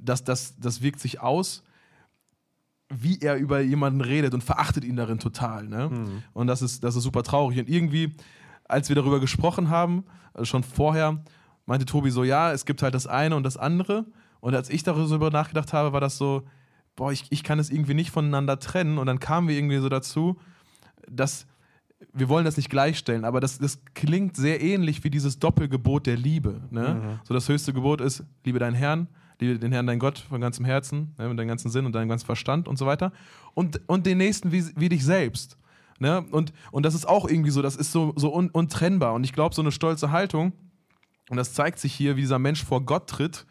[0.00, 1.62] dass das, das wirkt sich aus,
[2.88, 5.66] wie er über jemanden redet und verachtet ihn darin total.
[5.66, 6.22] Ne?
[6.32, 7.58] Und das ist, das ist super traurig.
[7.58, 8.14] Und irgendwie,
[8.64, 11.22] als wir darüber gesprochen haben, also schon vorher,
[11.66, 14.06] meinte Tobi so, ja, es gibt halt das eine und das andere.
[14.40, 16.44] Und als ich darüber nachgedacht habe, war das so,
[16.98, 18.98] boah, ich, ich kann es irgendwie nicht voneinander trennen.
[18.98, 20.36] Und dann kamen wir irgendwie so dazu,
[21.08, 21.46] dass
[22.12, 26.16] wir wollen das nicht gleichstellen, aber das, das klingt sehr ähnlich wie dieses Doppelgebot der
[26.16, 26.60] Liebe.
[26.70, 27.18] Ne?
[27.24, 29.08] So das höchste Gebot ist, liebe deinen Herrn,
[29.40, 32.08] liebe den Herrn, dein Gott von ganzem Herzen, ne, mit deinem ganzen Sinn und deinem
[32.08, 33.12] ganzen Verstand und so weiter.
[33.54, 35.58] Und, und den Nächsten wie, wie dich selbst.
[35.98, 36.24] Ne?
[36.30, 39.14] Und, und das ist auch irgendwie so, das ist so, so un, untrennbar.
[39.14, 40.52] Und ich glaube, so eine stolze Haltung,
[41.30, 43.44] und das zeigt sich hier, wie dieser Mensch vor Gott tritt,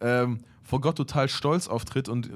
[0.00, 2.30] ähm, vor Gott total stolz auftritt und,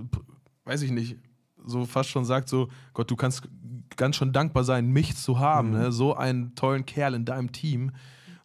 [0.65, 1.17] weiß ich nicht,
[1.65, 3.49] so fast schon sagt so, Gott, du kannst
[3.97, 5.69] ganz schon dankbar sein, mich zu haben.
[5.71, 5.75] Mhm.
[5.79, 5.93] Ne?
[5.93, 7.93] So einen tollen Kerl in deinem Team.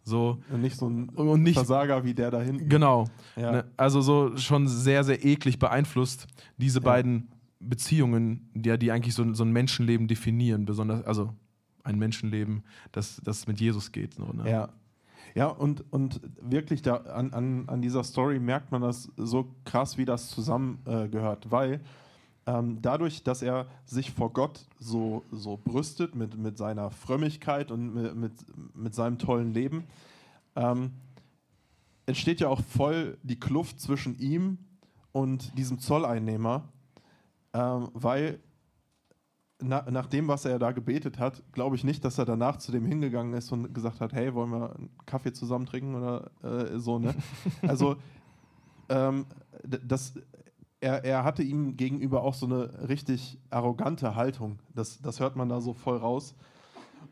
[0.04, 2.70] So, Und nicht so ein und nicht, Versager wie der da hinten.
[2.70, 3.08] genau.
[3.36, 3.52] Ja.
[3.52, 3.66] Ne?
[3.76, 6.28] Also so schon sehr, sehr eklig beeinflusst,
[6.58, 6.86] diese Ja.
[6.86, 7.28] beiden
[7.60, 11.34] Beziehungen, die, ja, die eigentlich so, ein- so ein Menschenleben definieren, besonders, also
[11.84, 14.14] ein Menschenleben, das, das mit Jesus geht.
[14.14, 14.50] So, ne?
[14.50, 14.70] Ja.
[15.36, 19.98] Ja, und, und wirklich da an, an, an dieser Story merkt man das so krass,
[19.98, 21.82] wie das zusammengehört, äh, weil
[22.48, 27.94] ähm, dadurch, dass er sich vor Gott so, so brüstet mit, mit seiner Frömmigkeit und
[27.94, 28.34] mit, mit,
[28.76, 29.84] mit seinem tollen Leben,
[30.56, 30.94] ähm,
[32.06, 34.60] entsteht ja auch voll die Kluft zwischen ihm
[35.12, 36.70] und diesem Zolleinnehmer,
[37.54, 38.40] ähm, weil
[39.60, 42.72] na, nach dem, was er da gebetet hat, glaube ich nicht, dass er danach zu
[42.72, 46.80] dem hingegangen ist und gesagt hat, hey, wollen wir einen Kaffee zusammen trinken oder äh,
[46.80, 47.14] so, ne?
[47.68, 47.98] Also,
[48.88, 49.26] ähm,
[49.64, 50.14] das,
[50.80, 54.60] er, er hatte ihm gegenüber auch so eine richtig arrogante Haltung.
[54.74, 56.36] Das, das hört man da so voll raus.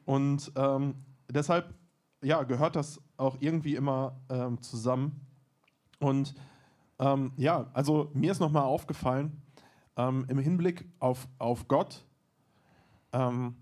[0.05, 0.95] Und ähm,
[1.29, 1.73] deshalb,
[2.21, 5.19] ja, gehört das auch irgendwie immer ähm, zusammen.
[5.99, 6.35] Und
[6.99, 9.41] ähm, ja, also mir ist nochmal aufgefallen,
[9.97, 12.05] ähm, im Hinblick auf, auf Gott
[13.13, 13.55] ähm,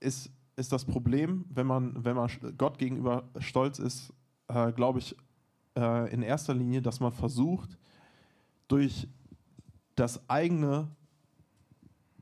[0.00, 4.12] ist, ist das Problem, wenn man, wenn man Gott gegenüber stolz ist,
[4.48, 5.16] äh, glaube ich,
[5.76, 7.78] äh, in erster Linie, dass man versucht,
[8.68, 9.08] durch
[9.94, 10.88] das eigene,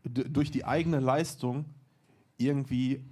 [0.02, 1.66] durch die eigene Leistung
[2.36, 3.04] irgendwie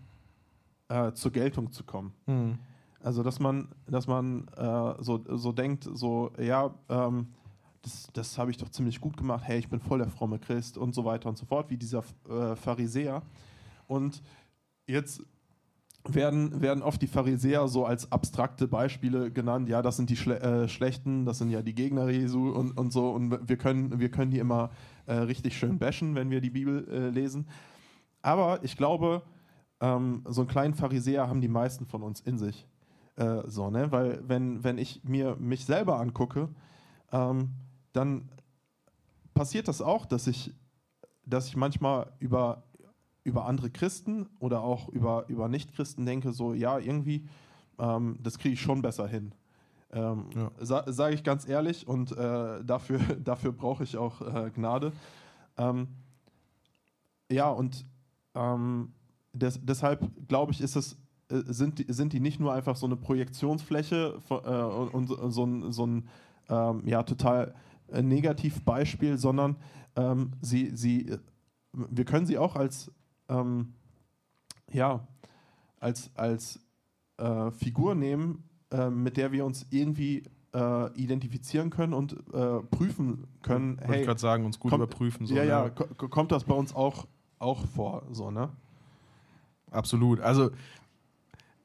[0.88, 2.12] äh, zur Geltung zu kommen.
[2.26, 2.58] Hm.
[3.00, 7.28] Also, dass man, dass man äh, so, so denkt, so, ja, ähm,
[7.82, 10.76] das, das habe ich doch ziemlich gut gemacht, hey, ich bin voll der fromme Christ
[10.76, 13.22] und so weiter und so fort, wie dieser äh, Pharisäer.
[13.86, 14.22] Und
[14.86, 15.22] jetzt
[16.14, 20.40] werden, werden oft die Pharisäer so als abstrakte Beispiele genannt, ja, das sind die Schle
[20.40, 24.10] äh, Schlechten, das sind ja die Gegner Jesu und, und so, und wir können, wir
[24.10, 24.70] können die immer
[25.06, 27.48] äh, richtig schön bashen, wenn wir die Bibel äh, lesen.
[28.22, 29.22] Aber ich glaube,
[29.80, 32.66] ähm, so einen kleinen Pharisäer haben die meisten von uns in sich.
[33.16, 33.90] Äh, so, ne?
[33.90, 36.48] Weil wenn, wenn ich mir mich selber angucke,
[37.12, 37.50] ähm,
[37.92, 38.28] dann
[39.34, 40.52] passiert das auch, dass ich,
[41.24, 42.64] dass ich manchmal über,
[43.24, 47.26] über andere Christen oder auch über, über Nicht-Christen denke, so, ja, irgendwie,
[47.78, 49.32] ähm, das kriege ich schon besser hin.
[49.90, 50.50] Ähm, Ja.
[50.60, 54.92] sa Sage ich ganz ehrlich und äh, dafür, dafür brauche ich auch äh, Gnade.
[55.56, 55.88] Ähm,
[57.30, 57.84] ja, und
[58.34, 58.92] ähm,
[59.32, 60.96] des, deshalb glaube ich, ist es,
[61.30, 64.48] äh, sind, die, sind die nicht nur einfach so eine Projektionsfläche von, äh,
[64.94, 66.08] und, und so- ein, so ein
[66.48, 67.54] ähm, ja, total
[67.88, 69.56] äh, Negativbeispiel, sondern
[69.96, 71.16] ähm, sie, sie,
[71.72, 72.90] wir können sie auch als,
[73.28, 73.72] ähm,
[74.72, 75.06] ja,
[75.80, 76.60] als, als
[77.18, 83.26] äh, Figur nehmen, äh, mit der wir uns irgendwie äh, identifizieren können und äh, prüfen
[83.42, 85.26] können, Wollte hey, ich gerade sagen, uns gut kommt- überprüfen.
[85.26, 85.48] So, ja, ne?
[85.48, 87.06] ja, ko- kommt das bei uns auch,
[87.38, 88.50] auch vor, so, ne?
[89.70, 90.20] Absolut.
[90.20, 90.50] Also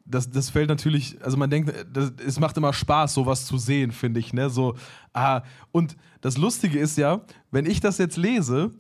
[0.06, 3.92] das, das fällt natürlich, also man denkt, das, es macht immer Spaß, sowas zu sehen,
[3.94, 4.34] finde ich.
[4.34, 4.50] Ne?
[4.50, 4.76] So,
[5.14, 7.22] ah, und das Lustige ist ja,
[7.52, 8.74] wenn ich das jetzt lese,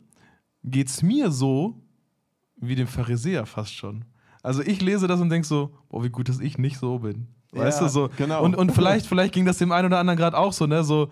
[0.65, 1.81] geht es mir so
[2.67, 4.05] wie dem Pharisäer fast schon.
[4.41, 7.27] Also ich lese das und denke so, boah, wie gut, dass ich nicht so bin.
[7.51, 8.09] Weißt Ja, du, so.
[8.17, 8.43] genau.
[8.43, 10.83] Und, und vielleicht, vielleicht ging das dem einen oder anderen gerade auch so, ne?
[10.83, 11.09] So,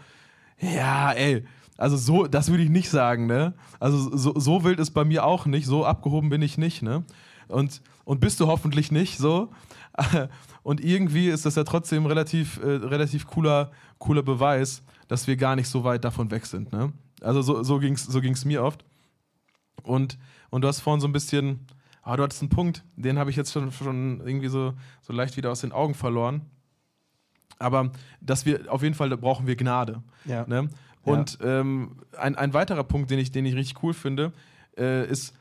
[0.60, 1.46] ja, ey,
[1.78, 3.54] also so, das würde ich nicht sagen, ne?
[3.80, 7.04] Also so, so wild ist bei mir auch nicht, so abgehoben bin ich nicht, ne?
[7.48, 9.52] Und, und bist du hoffentlich nicht so.
[10.64, 15.56] Und irgendwie ist das ja trotzdem relativ, äh, relativ cooler, cooler Beweis, dass wir gar
[15.56, 16.94] nicht so weit davon weg sind, ne?
[17.20, 18.86] Also so, so ging es so ging's mir oft.
[19.84, 20.18] Und,
[20.52, 21.66] und du hast vorhin so ein bisschen,
[22.04, 25.36] ah, du hattest einen Punkt, den habe ich jetzt schon, schon irgendwie so, so leicht
[25.38, 26.42] wieder aus den Augen verloren.
[27.58, 30.04] Aber dass wir, auf jeden Fall brauchen wir Gnade.
[30.26, 30.46] Ja.
[30.48, 30.70] Ne?
[31.04, 34.34] Und ähm, ein, ein weiterer Punkt, den ich, den ich richtig cool finde,
[34.78, 35.34] äh, ist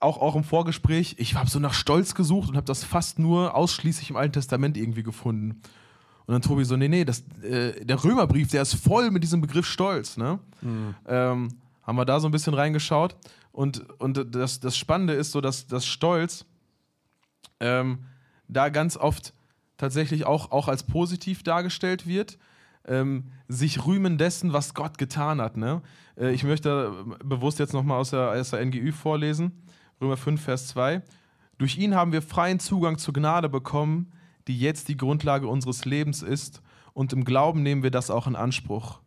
[0.00, 3.54] auch, auch im Vorgespräch, ich habe so nach Stolz gesucht und habe das fast nur
[3.54, 5.62] ausschließlich im Alten Testament irgendwie gefunden.
[6.26, 9.40] Und dann Tobi so, nee, nee, das, äh, der Römerbrief, der ist voll mit diesem
[9.40, 10.16] Begriff Stolz.
[10.16, 10.38] Ne?
[11.06, 11.48] Ähm,
[11.82, 13.16] haben wir da so ein bisschen reingeschaut.
[13.52, 16.46] Und, und das, das Spannende ist so, dass das Stolz
[17.60, 18.06] ähm,
[18.48, 19.34] da ganz oft
[19.76, 22.38] tatsächlich auch, auch als positiv dargestellt wird.
[22.84, 25.56] Ähm, sich rühmen dessen, was Gott getan hat.
[25.56, 25.82] Ne?
[26.18, 26.92] Äh, ich möchte
[27.24, 29.52] bewusst jetzt nochmal aus der, aus der NGÜ vorlesen.
[30.00, 31.02] Römer 5, Vers 2.
[31.58, 34.10] Durch ihn haben wir freien Zugang zur Gnade bekommen,
[34.48, 36.60] die jetzt die Grundlage unseres Lebens ist,
[36.94, 39.00] und im Glauben nehmen wir das auch in Anspruch.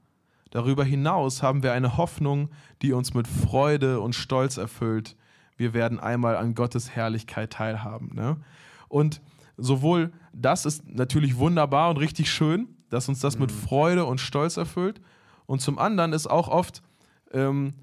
[0.52, 2.50] Darüber hinaus haben wir eine Hoffnung,
[2.82, 5.16] die uns mit Freude und Stolz erfüllt.
[5.58, 8.12] Wir werden einmal an Gottes Herrlichkeit teilhaben.
[8.14, 8.38] Ne?
[8.88, 9.22] Und
[9.58, 14.58] sowohl das ist natürlich wunderbar und richtig schön, dass uns das mit Freude und Stolz
[14.58, 15.02] erfüllt.
[15.46, 16.82] Und zum anderen ist auch oft
[17.32, 17.74] ähm,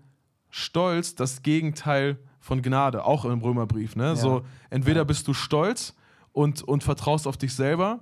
[0.50, 3.96] Stolz das Gegenteil von Gnade, auch im Römerbrief.
[3.96, 4.16] Ne?
[4.16, 5.94] So, entweder bist du stolz
[6.32, 8.00] und, und vertraust auf dich selber,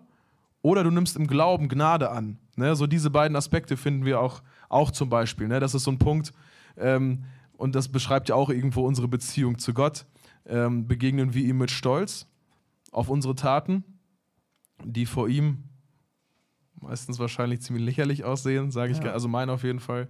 [0.63, 2.39] oder du nimmst im Glauben Gnade an.
[2.57, 2.75] Ne?
[2.77, 5.49] So diese beiden Aspekte finden wir auch, auch zum Beispiel.
[5.49, 5.61] Ne?
[5.61, 6.33] Das ist so ein Punkt,
[6.77, 7.25] ähm,
[7.57, 10.07] und das beschreibt ja auch irgendwo unsere Beziehung zu Gott.
[10.47, 12.27] Ähm, begegnen wir ihm mit Stolz
[12.91, 13.85] auf unsere Taten,
[14.83, 15.65] die vor ihm
[16.81, 19.13] meistens wahrscheinlich ziemlich lächerlich aussehen, sage ich, Ja.
[19.13, 20.09] also meine auf jeden Fall.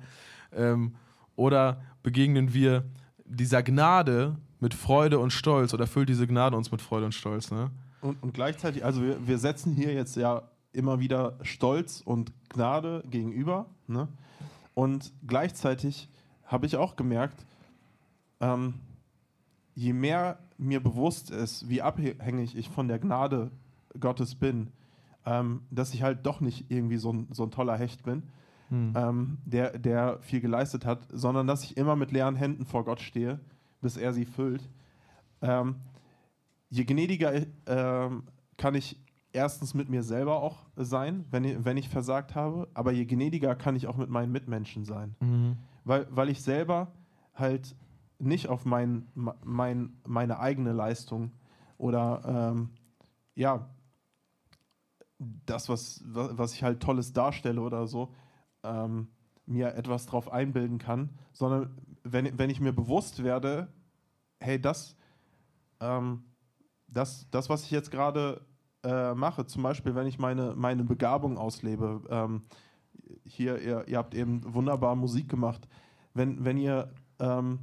[0.53, 0.95] Ähm,
[1.35, 2.85] oder begegnen wir
[3.25, 7.51] dieser Gnade mit Freude und Stolz oder füllt diese Gnade uns mit Freude und Stolz?
[7.51, 7.71] Ne?
[8.01, 13.05] Und, und gleichzeitig, also wir, wir setzen hier jetzt ja immer wieder Stolz und Gnade
[13.11, 13.67] gegenüber.
[13.87, 14.09] Ne?
[14.75, 16.09] Und gleichzeitig
[16.45, 17.45] habe ich auch gemerkt,
[18.41, 18.75] ähm,
[19.75, 23.51] je mehr mir bewusst ist, wie abhängig ich von der Gnade
[23.99, 24.69] Gottes bin,
[25.27, 28.25] ähm, dass ich halt doch nicht irgendwie so ein, so ein toller Hecht bin,
[28.71, 33.01] ähm, der, der viel geleistet hat, sondern dass ich immer mit leeren Händen vor Gott
[33.01, 33.41] stehe,
[33.81, 34.69] bis er sie füllt.
[35.43, 35.77] Ähm,
[36.69, 37.33] je gnädiger
[37.67, 38.23] ähm,
[38.57, 38.97] kann ich
[39.33, 43.55] erstens mit mir selber auch sein, wenn ich, wenn ich versagt habe, aber je gnädiger
[43.55, 45.15] kann ich auch mit meinen Mitmenschen sein.
[45.85, 46.93] Weil, weil ich selber
[47.35, 47.75] halt
[48.19, 49.07] nicht auf mein,
[49.45, 51.33] mein, meine eigene Leistung
[51.79, 52.71] oder ähm,
[53.35, 53.71] ja,
[55.47, 58.13] das, was, wa- was ich halt Tolles darstelle oder so,
[58.63, 59.09] ähm,
[59.47, 63.69] mir etwas drauf einbilden kann, sondern wenn, wenn ich mir bewusst werde,
[64.41, 64.97] hey, das,
[65.81, 66.23] ähm,
[66.89, 68.41] das, das, was ich jetzt gerade
[68.83, 72.43] äh, mache, zum Beispiel, wenn ich meine, meine Begabung auslebe, ähm,
[73.25, 75.69] hier, ihr, ihr habt eben wunderbar Musik gemacht,
[76.15, 77.61] wenn, wenn ihr ähm,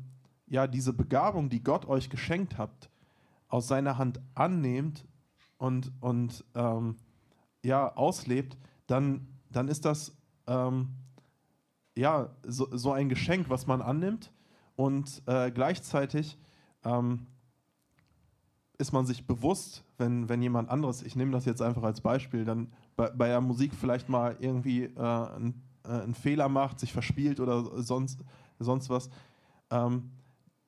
[0.48, 2.90] ja diese Begabung, die Gott euch geschenkt habt,
[3.48, 5.06] aus seiner Hand annehmt
[5.58, 6.98] und, und ähm,
[7.64, 10.16] ja, auslebt, dann, dann ist das
[10.48, 10.90] ähm,
[11.96, 14.32] ja so, so ein Geschenk, was man annimmt.
[14.76, 16.38] Und äh, gleichzeitig
[16.84, 17.26] ähm,
[18.78, 22.46] ist man sich bewusst, wenn, wenn jemand anderes, ich nehme das jetzt einfach als Beispiel,
[22.46, 26.94] dann bei, bei der Musik vielleicht mal irgendwie äh, einen, äh, einen Fehler macht, sich
[26.94, 28.20] verspielt oder sonst,
[28.60, 29.10] sonst was.
[29.72, 30.12] Ähm,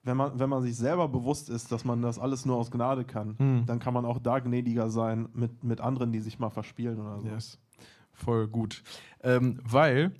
[0.03, 3.05] wenn, man, wenn man sich selber bewusst ist, dass man das alles nur aus Gnade
[3.05, 3.65] kann, Hm.
[3.67, 7.19] dann kann man auch da gnädiger sein mit, mit anderen, die sich mal verspielen oder
[7.19, 7.27] so.
[7.27, 7.59] Yes.
[8.13, 8.81] Voll gut.
[9.21, 10.13] Ähm, weil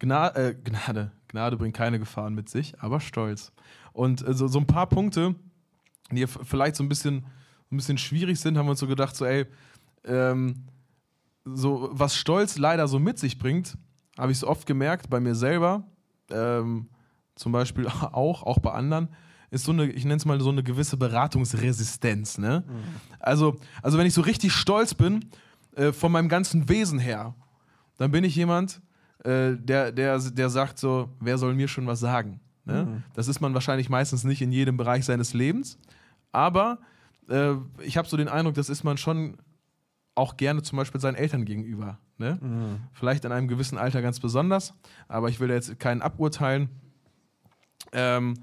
[0.00, 3.52] Gna äh, Gnade, Gnade bringt keine Gefahren mit sich, aber Stolz.
[3.92, 5.34] Und äh, so, so ein paar Punkte,
[6.16, 7.24] die vielleicht so ein bisschen,
[7.70, 9.46] ein bisschen schwierig sind, haben wir uns so gedacht, so ey,
[10.04, 10.64] ähm,
[11.44, 13.76] so was Stolz leider so mit sich bringt,
[14.18, 15.84] habe ich es oft gemerkt bei mir selber,
[16.30, 16.88] ähm,
[17.34, 19.08] zum Beispiel auch, auch bei anderen,
[19.50, 22.38] ist so eine, ich nenne es mal so eine gewisse Beratungsresistenz.
[22.38, 22.64] Ne?
[23.18, 25.24] Also, also wenn ich so richtig stolz bin,
[25.74, 27.34] äh, von meinem ganzen Wesen her,
[27.96, 28.82] dann bin ich jemand,
[29.24, 32.40] äh, der, der, der sagt so, wer soll mir schon was sagen?
[32.64, 32.84] Ne?
[32.84, 33.02] Mhm.
[33.14, 35.78] Das ist man wahrscheinlich meistens nicht in jedem Bereich seines Lebens,
[36.32, 36.78] aber
[37.28, 39.36] äh, ich habe so den Eindruck, das ist man schon
[40.14, 41.98] auch gerne zum Beispiel seinen Eltern gegenüber.
[42.18, 42.38] Ne?
[42.40, 42.80] Mhm.
[42.92, 44.74] Vielleicht in einem gewissen Alter ganz besonders,
[45.06, 46.68] aber ich will da jetzt keinen aburteilen.
[47.92, 48.34] Ähm,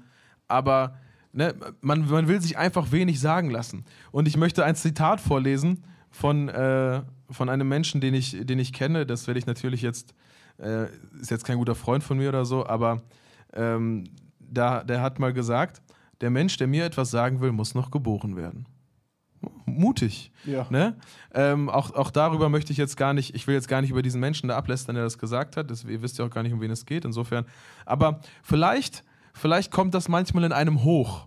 [0.48, 0.96] aber
[1.32, 3.84] ne, man, man will sich einfach wenig sagen lassen.
[4.10, 8.72] Und ich möchte ein Zitat vorlesen von, äh, von einem Menschen, den ich, den ich
[8.72, 9.04] kenne.
[9.04, 10.14] Das werde ich natürlich jetzt,
[10.58, 10.86] äh,
[11.20, 13.02] ist jetzt kein guter Freund von mir oder so, aber
[13.52, 14.04] ähm,
[14.38, 15.82] da, der hat mal gesagt,
[16.20, 18.66] der Mensch, der mir etwas sagen will, muss noch geboren werden.
[19.66, 20.32] Mutig.
[20.44, 20.66] Ja.
[20.70, 20.96] Ne?
[21.34, 24.02] Ähm, auch, auch darüber möchte ich jetzt gar nicht, ich will jetzt gar nicht über
[24.02, 25.70] diesen Menschen da ablästern, der das gesagt hat.
[25.70, 27.44] Das, ihr wisst ja auch gar nicht, um wen es geht, insofern.
[27.84, 31.26] Aber vielleicht, vielleicht kommt das manchmal in einem hoch.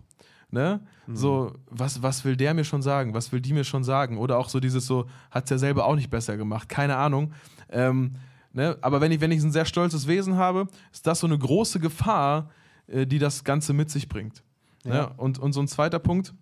[0.51, 0.81] Ne?
[1.11, 3.13] So, was, was will der mir schon sagen?
[3.13, 4.17] Was will die mir schon sagen?
[4.17, 6.69] Oder auch so dieses so, hat es ja selber auch nicht besser gemacht.
[6.69, 7.33] Keine Ahnung.
[7.69, 8.15] Ähm,
[8.51, 8.77] ne?
[8.81, 11.79] Aber wenn ich, wenn ich ein sehr stolzes Wesen habe, ist das so eine große
[11.79, 12.49] Gefahr,
[12.87, 14.43] äh, die das Ganze mit sich bringt.
[14.89, 15.07] Ja.
[15.07, 15.13] Ne?
[15.17, 16.33] Und, und so ein zweiter Punkt,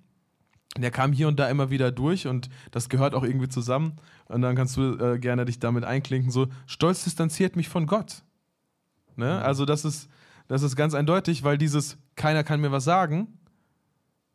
[0.77, 3.93] der kam hier und da immer wieder durch und das gehört auch irgendwie zusammen.
[4.25, 6.31] Und dann kannst du äh, gerne dich damit einklinken.
[6.31, 8.23] So, Stolz distanziert mich von Gott.
[9.15, 9.41] Ne?
[9.41, 10.09] Also, das ist,
[10.47, 13.39] das ist ganz eindeutig, weil dieses keiner kann mir was sagen,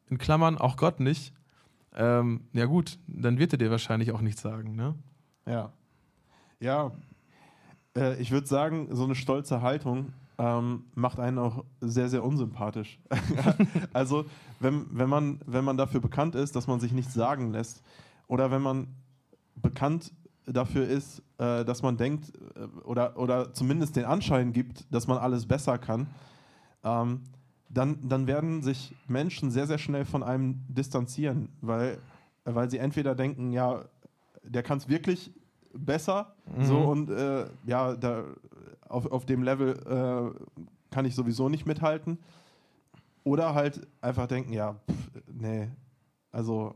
[0.08, 1.32] in Klammern auch Gott nicht,
[1.94, 4.74] ähm, ja gut, dann wird er dir wahrscheinlich auch nichts sagen.
[4.74, 4.94] Ne?
[5.46, 5.72] Ja.
[6.60, 6.92] Ja.
[7.96, 12.98] Äh, ich würde sagen, so eine stolze Haltung ähm, macht einen auch sehr, sehr unsympathisch.
[13.92, 14.24] also,
[14.58, 17.80] wenn, wenn, man, wenn man dafür bekannt ist, dass man sich nichts sagen lässt,
[18.26, 18.88] oder wenn man
[19.54, 20.12] bekannt
[20.44, 25.18] dafür ist, äh, dass man denkt, äh, oder, oder zumindest den Anschein gibt, dass man
[25.18, 26.08] alles besser kann,
[26.82, 27.20] ähm,
[27.68, 31.98] dann, dann werden sich Menschen sehr, sehr schnell von einem distanzieren, weil,
[32.44, 33.84] weil sie entweder denken, ja,
[34.42, 35.32] der kann es wirklich
[35.72, 38.24] besser, so und äh, ja, da,
[38.92, 42.18] auf, auf dem Level äh, kann ich sowieso nicht mithalten.
[43.24, 45.70] oder halt einfach denken, ja, pff, nee,
[46.30, 46.74] also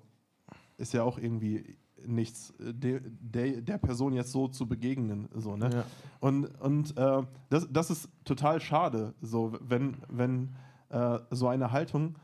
[0.76, 1.76] ist ja auch irgendwie
[2.06, 5.28] nichts, äh, de, de, der Person jetzt so zu begegnen.
[5.34, 5.70] So, ne?
[5.72, 5.84] Ja.
[6.20, 10.54] Und, und äh, das, das ist total schade, so, wenn, wenn
[10.90, 12.16] äh, so eine Haltung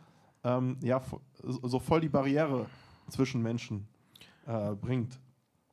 [0.44, 1.00] ähm, ja,
[1.42, 2.66] so voll die Barriere
[3.08, 3.86] zwischen Menschen
[4.46, 5.20] äh, bringt.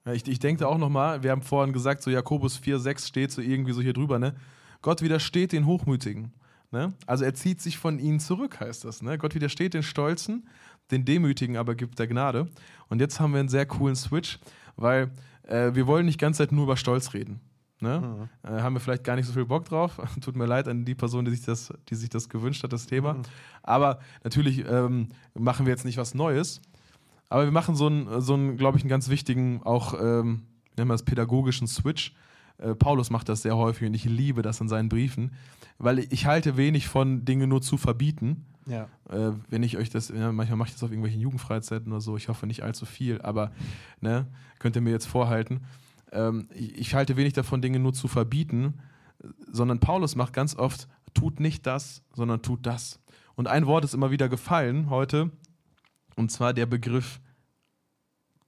[0.10, 3.08] Ja, ich, ich denke da auch nochmal, wir haben vorhin gesagt, so Jakobus 4, 6
[3.08, 4.34] steht so irgendwie so hier drüber, ne?
[4.82, 6.34] Gott widersteht den Hochmütigen.
[6.72, 6.94] Ne?
[7.06, 9.04] Also er zieht sich von ihnen zurück, heißt das.
[9.04, 9.20] Ne?
[9.20, 10.50] Gott widersteht den Stolzen,
[10.90, 12.48] den Demütigen aber gibt er Gnade.
[12.88, 14.40] Und jetzt haben wir einen sehr coolen Switch,
[14.78, 15.12] weil
[15.44, 17.40] äh, wir wollen nicht die ganze Zeit nur über Stolz reden.
[17.80, 18.30] Ne?
[18.42, 20.00] Äh, haben wir vielleicht gar nicht so viel Bock drauf.
[20.22, 22.88] Tut mir leid an die Person, die sich das, die sich das gewünscht hat, das
[22.88, 23.18] Thema.
[23.62, 26.62] Aber natürlich ähm, machen wir jetzt nicht was Neues.
[27.30, 30.44] Aber wir machen so einen, so einen glaube ich, einen ganz wichtigen, auch, ähm,
[30.76, 32.14] nennen wir das pädagogischen Switch.
[32.58, 35.32] Äh, Paulus macht das sehr häufig und ich liebe das in seinen Briefen,
[35.78, 38.46] weil ich halte wenig von Dinge nur zu verbieten.
[38.66, 38.88] Ja.
[39.10, 42.18] Äh, wenn ich euch das, ja, manchmal mache ich das auf irgendwelchen Jugendfreizeiten oder so,
[42.18, 43.52] ich hoffe nicht allzu viel, aber
[44.02, 44.28] ne,
[44.60, 45.62] könnt ihr mir jetzt vorhalten.
[46.12, 48.76] Ähm, ich, ich halte wenig davon, Dinge nur zu verbieten,
[49.52, 53.00] sondern Paulus macht ganz oft, tut nicht das, sondern tut das.
[53.36, 55.32] Und ein Wort ist immer wieder gefallen heute,
[56.20, 57.20] und zwar der Begriff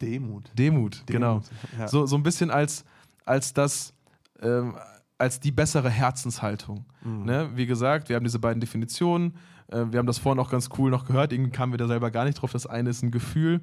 [0.01, 0.51] Demut.
[0.57, 1.41] Demut, genau.
[1.77, 1.88] Ja.
[1.88, 2.84] So, so ein bisschen als,
[3.23, 3.93] als das,
[4.41, 4.75] ähm,
[5.17, 6.86] als die bessere Herzenshaltung.
[7.03, 7.23] Mhm.
[7.23, 7.49] Ne?
[7.55, 9.38] Wie gesagt, wir haben diese beiden Definitionen.
[9.67, 11.31] Äh, wir haben das vorhin auch ganz cool noch gehört.
[11.31, 12.51] Irgendwie kamen wir da selber gar nicht drauf.
[12.51, 13.62] Das eine ist ein Gefühl,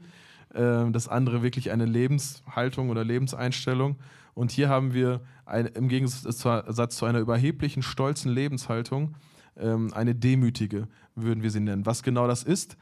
[0.54, 3.96] äh, das andere wirklich eine Lebenshaltung oder Lebenseinstellung.
[4.32, 9.16] Und hier haben wir ein, im Gegensatz zu einer überheblichen, stolzen Lebenshaltung
[9.58, 11.84] ähm, eine demütige, würden wir sie nennen.
[11.84, 12.76] Was genau das ist,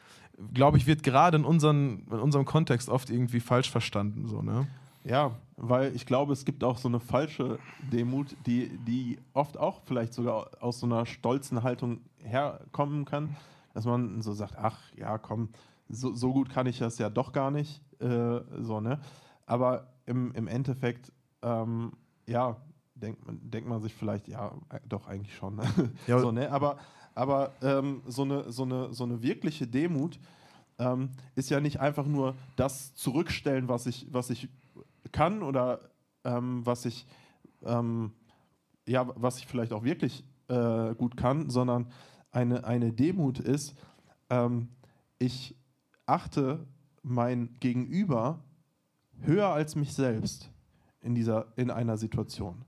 [0.52, 4.26] glaube ich, wird gerade in, unseren, in unserem Kontext oft irgendwie falsch verstanden.
[4.26, 4.66] So, ne?
[5.04, 7.58] Ja, weil ich glaube, es gibt auch so eine falsche
[7.92, 13.36] Demut, die, die oft auch vielleicht sogar aus so einer stolzen Haltung herkommen kann,
[13.72, 15.50] dass man so sagt, ach ja, komm,
[15.88, 17.80] so, so gut kann ich das ja doch gar nicht.
[18.00, 19.00] Äh, so, ne?
[19.46, 21.92] Aber im, im Endeffekt, ähm,
[22.26, 22.56] ja,
[22.94, 24.52] denkt man, denkt man sich vielleicht, ja,
[24.88, 25.56] doch eigentlich schon.
[25.56, 25.64] Ne?
[26.06, 26.50] Ja, so, ne?
[26.50, 26.78] Aber,
[27.16, 30.20] aber ähm, so, eine, so, eine, so eine wirkliche Demut
[30.78, 34.48] ähm, ist ja nicht einfach nur das Zurückstellen, was ich, was ich
[35.10, 35.80] kann oder
[36.24, 37.06] ähm, was ich
[37.64, 38.12] ähm,
[38.86, 41.90] ja, was ich vielleicht auch wirklich äh, gut kann, sondern
[42.30, 43.74] eine, eine Demut ist,
[44.30, 44.68] ähm,
[45.18, 45.56] ich
[46.06, 46.66] achte
[47.02, 48.40] mein Gegenüber
[49.20, 50.50] höher als mich selbst
[51.00, 52.64] in, dieser, in einer Situation.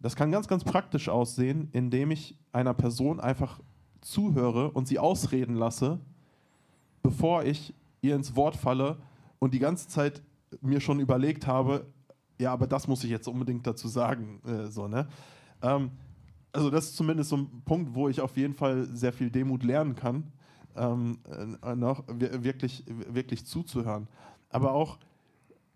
[0.00, 3.60] Das kann ganz, ganz praktisch aussehen, indem ich einer Person einfach
[4.00, 5.98] zuhöre und sie ausreden lasse,
[7.02, 8.98] bevor ich ihr ins Wort falle
[9.38, 10.22] und die ganze Zeit
[10.60, 11.86] mir schon überlegt habe,
[12.40, 14.40] ja, aber das muss ich jetzt unbedingt dazu sagen.
[14.46, 15.08] Äh, so, ne?
[15.62, 15.90] ähm,
[16.52, 19.64] also das ist zumindest so ein Punkt, wo ich auf jeden Fall sehr viel Demut
[19.64, 20.32] lernen kann,
[20.76, 21.18] ähm,
[21.62, 24.06] äh, noch wir- wirklich, wirklich zuzuhören.
[24.48, 24.98] Aber auch,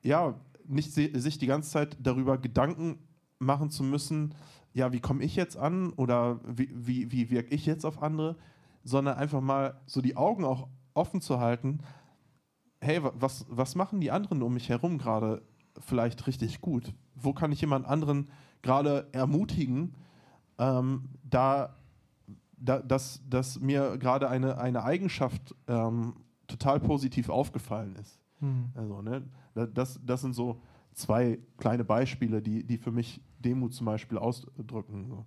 [0.02, 0.34] ja,
[0.66, 2.98] nicht sich die ganze Zeit darüber Gedanken
[3.44, 4.34] machen zu müssen,
[4.74, 8.36] ja, wie komme ich jetzt an oder wie, wie, wie wirke ich jetzt auf andere,
[8.84, 11.80] sondern einfach mal so die Augen auch offen zu halten,
[12.80, 15.42] hey, wa- was, was machen die anderen um mich herum gerade
[15.78, 16.92] vielleicht richtig gut?
[17.14, 18.28] Wo kann ich jemand anderen
[18.62, 19.94] gerade ermutigen,
[20.58, 21.76] ähm, da,
[22.56, 26.14] da dass, dass mir gerade eine, eine Eigenschaft ähm,
[26.46, 28.18] total positiv aufgefallen ist?
[28.74, 29.22] Also, ne,
[29.54, 30.60] da- das, das sind so
[30.92, 35.24] zwei kleine Beispiele, die, die für mich Demut zum Beispiel ausdrücken.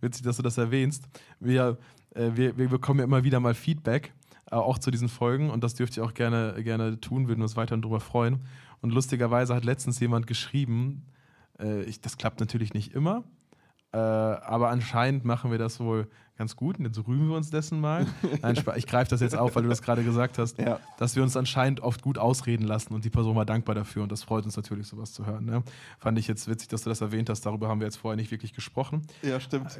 [0.00, 1.08] Witzig, dass du das erwähnst.
[1.38, 1.78] Wir,
[2.14, 4.12] äh, wir, wir bekommen ja immer wieder mal Feedback,
[4.50, 7.56] äh, auch zu diesen Folgen, und das dürft ihr auch gerne, gerne tun, würden uns
[7.56, 8.40] weiterhin darüber freuen.
[8.80, 11.06] Und lustigerweise hat letztens jemand geschrieben,
[11.58, 13.24] äh, ich, das klappt natürlich nicht immer,
[13.92, 17.80] äh, aber anscheinend machen wir das wohl ganz gut und jetzt rühmen wir uns dessen
[17.80, 18.06] mal.
[18.40, 20.80] Nein, ich greife das jetzt auf, weil du das gerade gesagt hast, Ja.
[20.96, 24.10] dass wir uns anscheinend oft gut ausreden lassen und die Person war dankbar dafür und
[24.10, 25.44] das freut uns natürlich, sowas zu hören.
[25.44, 25.62] Ne?
[25.98, 28.30] Fand ich jetzt witzig, dass du das erwähnt hast, darüber haben wir jetzt vorher nicht
[28.30, 29.02] wirklich gesprochen.
[29.20, 29.78] Ja, stimmt.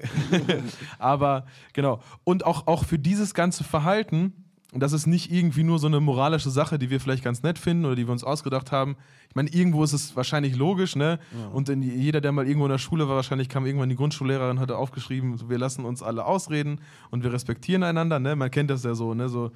[0.98, 2.00] Aber genau.
[2.24, 5.98] Und auch, auch für dieses ganze Verhalten, und das ist nicht irgendwie nur so eine
[6.00, 8.96] moralische Sache, die wir vielleicht ganz nett finden oder die wir uns ausgedacht haben.
[9.28, 11.18] Ich meine, irgendwo ist es wahrscheinlich logisch, ne?
[11.52, 14.60] Und in, jeder, der mal irgendwo in der Schule war, wahrscheinlich kam irgendwann die Grundschullehrerin,
[14.60, 18.36] hatte aufgeschrieben, wir lassen uns alle ausreden und wir respektieren einander, ne?
[18.36, 19.28] Man kennt das ja so, ne?
[19.28, 19.50] So,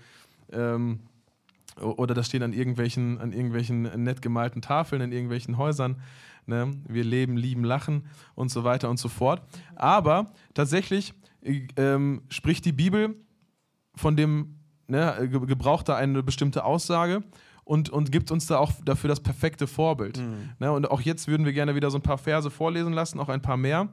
[0.52, 1.00] ähm,
[1.80, 5.96] oder das stehen an irgendwelchen, an irgendwelchen nett gemalten Tafeln in irgendwelchen Häusern.
[6.46, 6.72] Ne?
[6.86, 9.42] Wir leben, lieben, lachen und so weiter und so fort.
[9.74, 13.16] Aber tatsächlich äh, ähm, spricht die Bibel
[13.96, 14.56] von dem,
[14.88, 17.22] ne, ge- gebraucht da eine bestimmte Aussage
[17.64, 20.18] und, und gibt uns da auch dafür das perfekte Vorbild.
[20.58, 20.70] Ne?
[20.72, 23.40] Und auch jetzt würden wir gerne wieder so ein paar Verse vorlesen lassen, auch ein
[23.42, 23.88] paar mehr.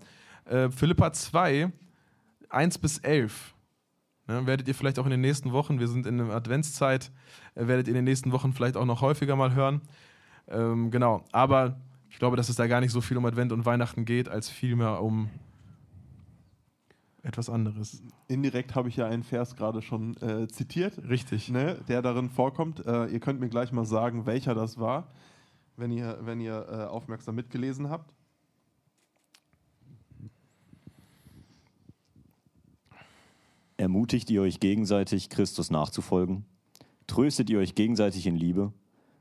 [0.46, 1.72] Äh, Philippa 2,
[2.50, 3.54] 1 bis 11.
[4.28, 7.12] Ne, werdet ihr vielleicht auch in den nächsten Wochen, wir sind in der Adventszeit,
[7.56, 9.82] äh, werdet ihr in den nächsten Wochen vielleicht auch noch häufiger mal hören.
[10.48, 11.78] Ähm, genau, aber
[12.10, 14.50] ich glaube, dass es da gar nicht so viel um Advent und Weihnachten geht, als
[14.50, 15.30] vielmehr um
[17.24, 18.02] etwas anderes.
[18.28, 21.50] Indirekt habe ich ja einen Vers gerade schon äh, zitiert, Richtig.
[21.50, 22.86] ne, der darin vorkommt.
[22.86, 25.12] Äh, ihr könnt mir gleich mal sagen, welcher das war,
[25.78, 28.16] wenn ihr, wenn ihr äh, aufmerksam mitgelesen habt.
[33.78, 36.46] Ermutigt ihr euch gegenseitig, Christus nachzufolgen?
[37.08, 38.74] Tröstet ihr euch gegenseitig in Liebe?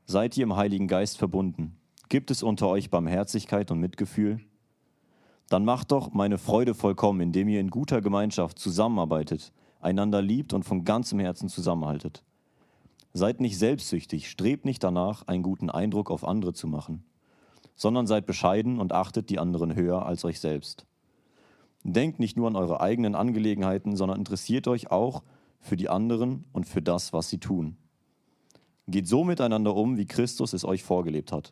[0.05, 1.77] Seid ihr im Heiligen Geist verbunden?
[2.09, 4.39] Gibt es unter euch Barmherzigkeit und Mitgefühl?
[5.51, 10.63] Dann macht doch meine Freude vollkommen, indem ihr in guter Gemeinschaft zusammenarbeitet, einander liebt und
[10.63, 12.23] von ganzem Herzen zusammenhaltet.
[13.11, 17.03] Seid nicht selbstsüchtig, strebt nicht danach, einen guten Eindruck auf andere zu machen,
[17.75, 20.85] sondern seid bescheiden und achtet die anderen höher als euch selbst.
[21.83, 25.21] Denkt nicht nur an eure eigenen Angelegenheiten, sondern interessiert euch auch
[25.59, 27.75] für die anderen und für das, was sie tun.
[28.87, 31.51] Geht so miteinander um, wie Christus es euch vorgelebt hat.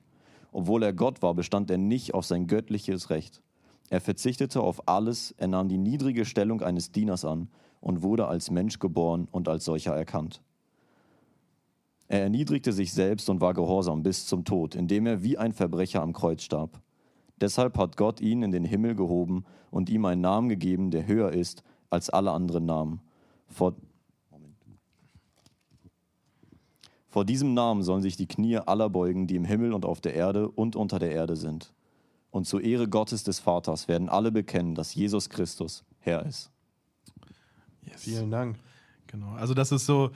[0.54, 3.42] Obwohl er Gott war, bestand er nicht auf sein göttliches Recht.
[3.90, 7.50] Er verzichtete auf alles, er nahm die niedrige Stellung eines Dieners an
[7.82, 10.42] und wurde als Mensch geboren und als solcher erkannt.
[12.08, 16.02] Er erniedrigte sich selbst und war gehorsam bis zum Tod, indem er wie ein Verbrecher
[16.02, 16.82] am Kreuz starb.
[17.40, 21.32] Deshalb hat Gott ihn in den Himmel gehoben und ihm einen Namen gegeben, der höher
[21.32, 23.02] ist als alle anderen Namen.
[23.48, 23.76] Vor,
[27.08, 30.14] Vor diesem Namen sollen sich die Knie aller beugen, die im Himmel und auf der
[30.14, 31.74] Erde und unter der Erde sind.
[32.32, 36.52] Und zur Ehre Gottes des Vaters werden alle bekennen, dass Jesus Christus Herr ist.
[37.84, 38.04] Yes.
[38.04, 38.58] Vielen Dank.
[39.08, 39.34] Genau.
[39.34, 40.12] Also das ist so,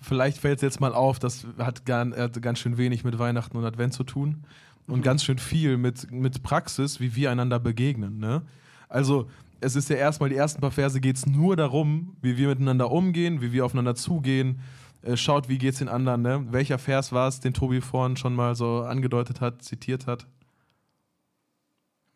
[0.00, 3.56] vielleicht fällt es jetzt mal auf, das hat ganz, hat ganz schön wenig mit Weihnachten
[3.56, 4.44] und Advent zu tun
[4.86, 8.18] und ganz schön viel mit, mit Praxis, wie wir einander begegnen.
[8.18, 8.42] Ne?
[8.88, 9.28] Also
[9.60, 12.90] es ist ja erstmal, die ersten paar Verse geht es nur darum, wie wir miteinander
[12.90, 14.60] umgehen, wie wir aufeinander zugehen.
[15.02, 16.22] Äh, schaut, wie geht es den anderen.
[16.22, 16.46] Ne?
[16.50, 20.26] Welcher Vers war es, den Tobi vorhin schon mal so angedeutet hat, zitiert hat?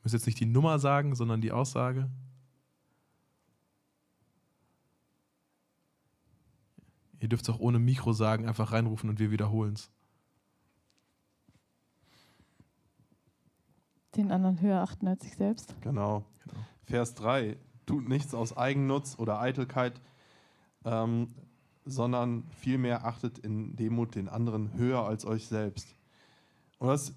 [0.02, 2.10] Muss jetzt nicht die Nummer sagen, sondern die Aussage.
[7.20, 9.90] Ihr dürft es auch ohne Mikro sagen, einfach reinrufen und wir wiederholen es.
[14.16, 15.76] Den anderen höher achten als sich selbst.
[15.82, 16.24] Genau.
[16.84, 17.56] Vers 3.
[17.86, 20.00] Tut nichts aus Eigennutz oder Eitelkeit,
[20.84, 21.28] ähm,
[21.84, 25.94] sondern vielmehr achtet in Demut den anderen höher als euch selbst.
[26.78, 27.14] Und das,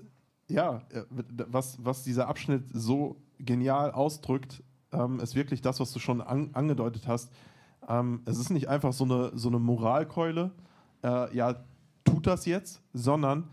[0.54, 1.04] ja, äh,
[1.50, 6.52] was, was dieser Abschnitt so genial ausdrückt, ähm, ist wirklich das, was du schon an,
[6.54, 7.32] angedeutet hast.
[7.88, 10.52] Ähm, es ist nicht einfach so eine, so eine Moralkeule,
[11.04, 11.56] äh, ja,
[12.06, 13.50] tut das jetzt, sondern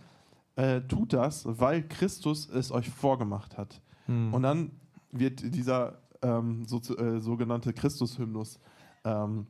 [0.57, 3.81] äh, tut das, weil Christus es euch vorgemacht hat.
[4.07, 4.35] Hm.
[4.35, 4.73] Und dann
[5.11, 8.61] wird dieser ähm, so, äh, sogenannte Christus-Hymnus
[9.05, 9.47] ähm,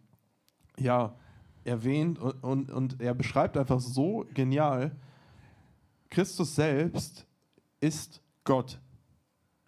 [0.79, 1.15] ja,
[1.65, 4.97] erwähnt und, und, und er beschreibt einfach so genial,
[6.11, 7.27] Christus selbst
[7.81, 8.81] ist Gott,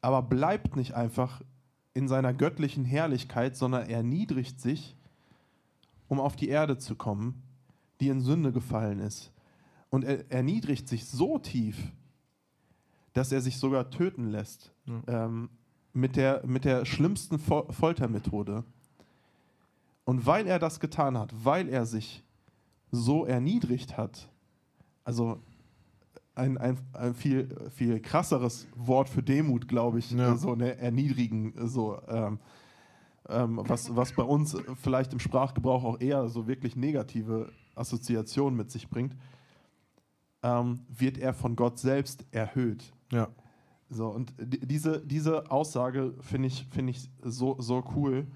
[0.01, 1.43] aber bleibt nicht einfach
[1.95, 4.97] in seiner göttlichen Herrlichkeit, sondern er erniedrigt sich,
[6.09, 7.43] um auf die Erde zu kommen,
[8.01, 9.33] die in Sünde gefallen ist.
[9.91, 11.93] Und er erniedrigt sich so tief,
[13.13, 14.73] dass er sich sogar töten lässt.
[15.07, 15.51] Ähm,
[15.93, 18.65] mit, der, mit der schlimmsten Fol Foltermethode.
[20.05, 22.25] Und weil er das getan hat, weil er sich
[22.91, 24.29] so erniedrigt hat,
[25.05, 25.41] also
[26.35, 30.37] ein, ein, ein viel, viel krasseres Wort für Demut, glaube ich, Ja.
[30.37, 32.39] so eine Erniedrigen, so ähm,
[33.29, 38.71] ähm, was, was bei uns vielleicht im Sprachgebrauch auch eher so wirklich negative Assoziationen mit
[38.71, 39.17] sich bringt,
[40.43, 42.93] ähm, wird er von Gott selbst erhöht.
[43.13, 43.29] Ja.
[43.91, 48.27] So, und di- diese, diese Aussage finde ich, find ich so, so cool.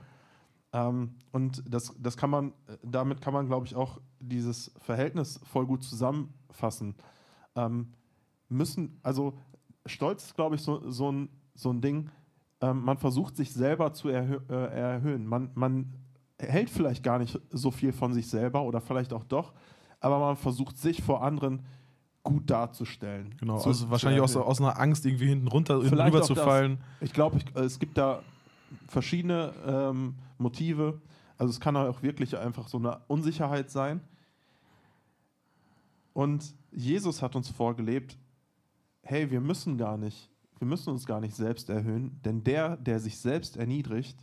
[0.72, 5.40] Ähm, und das, das kann man, äh, damit kann man, glaube ich, auch dieses Verhältnis
[5.44, 6.94] voll gut zusammenfassen.
[7.57, 7.88] Ähm,
[8.48, 9.36] müssen, also
[9.86, 12.11] Stolz ist, glaube ich, so, so, ein, so ein Ding,
[12.61, 15.26] ähm, man versucht sich selber zu erhö äh, erhöhen.
[15.26, 15.92] Man, man
[16.38, 19.52] hält vielleicht gar nicht so viel von sich selber oder vielleicht auch doch,
[20.00, 21.64] aber man versucht sich vor anderen
[22.22, 23.34] gut darzustellen.
[23.38, 26.78] Genau, Zu- also wahrscheinlich aus, aus einer Angst, irgendwie hinten runter, hinten rüber zu fallen.
[27.00, 28.22] Ich glaube, ich, es gibt da
[28.88, 31.00] verschiedene ähm, Motive.
[31.38, 34.00] Also es kann auch wirklich einfach so eine Unsicherheit sein.
[36.14, 38.18] Und Jesus hat uns vorgelebt,
[39.03, 43.01] hey, wir müssen gar nicht, wir müssen uns gar nicht selbst erhöhen, denn der, der
[43.01, 44.16] sich selbst erniedrigt,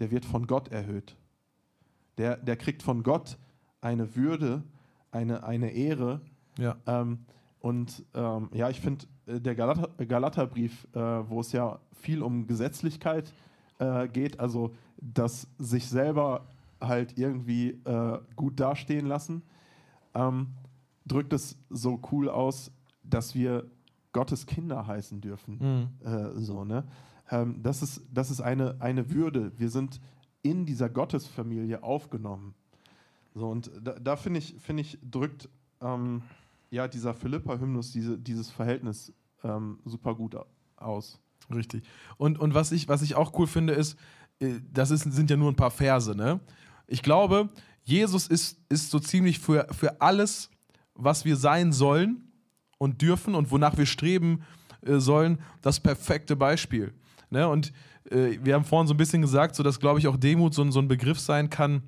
[0.00, 1.14] der wird von Gott erhöht.
[2.16, 3.36] Der, der kriegt von Gott
[3.80, 4.62] eine Würde,
[5.10, 6.20] eine, eine Ehre,
[6.58, 6.76] Ja.
[6.86, 7.18] ähm,
[7.60, 10.98] und ähm, ja, ich finde, äh, der Galater, Galaterbrief, äh,
[11.28, 13.32] wo es ja viel um Gesetzlichkeit
[13.78, 16.46] äh, geht, also das sich selber
[16.80, 19.42] halt irgendwie äh, gut dastehen lassen,
[20.14, 20.48] ähm,
[21.06, 22.70] drückt es so cool aus,
[23.02, 23.70] dass wir
[24.12, 25.90] Gottes Kinder heißen dürfen.
[26.02, 26.06] Mhm.
[26.06, 26.84] Äh, so, ne?
[27.30, 29.52] ähm, das ist, das ist eine, eine Würde.
[29.58, 30.00] Wir sind
[30.42, 32.54] in dieser Gottesfamilie aufgenommen.
[33.34, 35.48] So, und da, da finde ich, find ich, drückt
[35.80, 36.22] ähm,
[36.70, 40.46] ja dieser Philippa-Hymnus diese, dieses Verhältnis ähm, super gut au-
[40.76, 41.18] aus.
[41.52, 41.84] Richtig.
[42.16, 43.98] Und, und was, ich, was ich auch cool finde, ist,
[44.38, 46.40] äh, das ist, sind ja nur ein paar Verse, ne?
[46.86, 47.48] Ich glaube,
[47.82, 50.50] Jesus ist, ist so ziemlich für, für alles,
[50.94, 52.32] was wir sein sollen
[52.78, 54.42] und dürfen und wonach wir streben
[54.82, 56.92] äh, sollen, das perfekte Beispiel.
[57.30, 57.48] Ne?
[57.48, 57.72] Und
[58.10, 60.62] äh, wir haben vorhin so ein bisschen gesagt, so dass, glaube ich, auch Demut so,
[60.62, 61.82] ein- Begriff sein kann,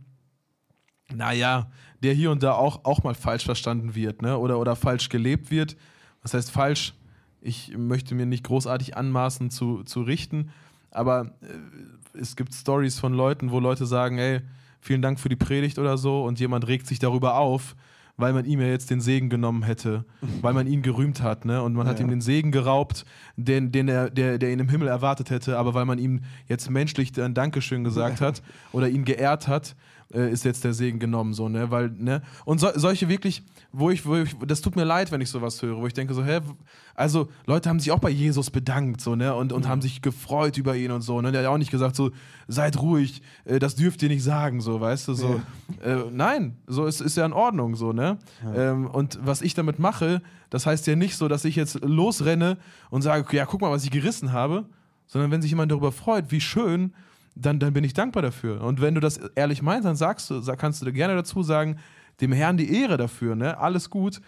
[1.14, 1.70] naja,
[2.02, 4.36] der hier und da auch, auch mal falsch verstanden wird, ne?
[4.38, 5.76] Oder, oder falsch gelebt wird.
[6.22, 6.94] Was heißt falsch?
[7.40, 10.50] Ich möchte mir nicht großartig anmaßen zu, zu richten,
[10.90, 14.40] aber äh, es gibt Stories von Leuten, wo Leute sagen, ey,
[14.80, 17.76] vielen Dank für die Predigt oder so und jemand regt sich darüber auf,
[18.18, 20.04] weil man ihm ja jetzt den Segen genommen hätte,
[20.42, 21.62] weil man ihn gerühmt hat, ne?
[21.62, 22.04] Und man hat Ja.
[22.06, 23.04] ihm den Segen geraubt,
[23.36, 26.70] den, den er, der, der ihn im Himmel erwartet hätte, aber weil man ihm jetzt
[26.70, 28.42] menschlich ein Dankeschön gesagt hat
[28.72, 29.76] oder ihn geehrt hat,
[30.12, 31.70] äh, ist jetzt der Segen genommen, so, ne?
[31.70, 32.22] Weil, ne?
[32.44, 33.42] Und so, solche wirklich,
[33.72, 36.14] wo ich, wo ich, das tut mir leid, wenn ich sowas höre, wo ich denke
[36.14, 36.40] so, hä,
[36.94, 39.34] also Leute haben sich auch bei Jesus bedankt, so, ne?
[39.34, 41.32] Und, und haben sich gefreut über ihn und so, ne?
[41.32, 42.10] Der hat auch nicht gesagt, so,
[42.48, 45.40] seid ruhig, äh, das dürft ihr nicht sagen, so, weißt du, so.
[45.84, 48.18] Äh, nein, so ist, ist ja in Ordnung, so, ne?
[48.54, 52.58] Ähm, und was ich damit mache, das heißt ja nicht so, dass ich jetzt losrenne
[52.90, 54.66] und sage, ja, guck mal, was ich gerissen habe,
[55.06, 56.92] sondern wenn sich jemand darüber freut, wie schön,
[57.36, 58.62] dann, dann bin ich dankbar dafür.
[58.62, 61.76] Und wenn du das ehrlich meinst, dann sagst du, kannst du gerne dazu sagen,
[62.20, 63.58] dem Herrn die Ehre dafür, ne?
[63.58, 64.20] Alles gut.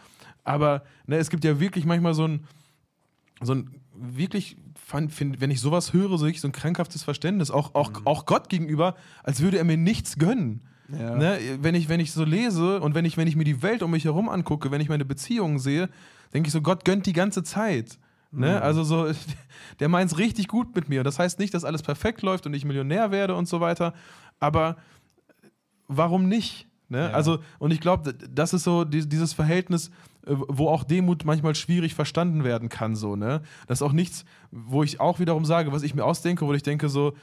[0.44, 2.44] Aber ne, es gibt ja wirklich manchmal so ein,
[3.40, 7.50] so ein wirklich, fand, find, wenn ich sowas höre, so, ich, so ein krankhaftes Verständnis,
[7.50, 10.61] auch, auch, auch Gott gegenüber, als würde er mir nichts gönnen.
[10.90, 11.16] Ja.
[11.16, 11.38] Ne?
[11.61, 13.90] Wenn, ich, wenn ich so lese und wenn ich, wenn ich mir die Welt um
[13.90, 15.88] mich herum angucke, wenn ich meine Beziehungen sehe,
[16.32, 17.98] denke ich so, Gott gönnt die ganze Zeit.
[18.30, 18.60] Ne?
[18.60, 19.10] Also so,
[19.80, 21.02] der meint es richtig gut mit mir.
[21.02, 23.94] Das heißt nicht, dass alles perfekt läuft und ich Millionär werde und so weiter,
[24.38, 24.76] aber
[25.86, 26.66] warum nicht?
[26.88, 27.00] Ne?
[27.00, 27.10] Ja.
[27.10, 29.88] Also, und ich glaube, das ist so die, dieses Verhältnis,
[30.26, 32.96] äh, wo auch Demut manchmal schwierig verstanden werden kann.
[32.96, 33.42] So, ne?
[33.66, 36.62] Das ist auch nichts, wo ich auch wiederum sage, was ich mir ausdenke, wo ich
[36.62, 37.14] denke, so,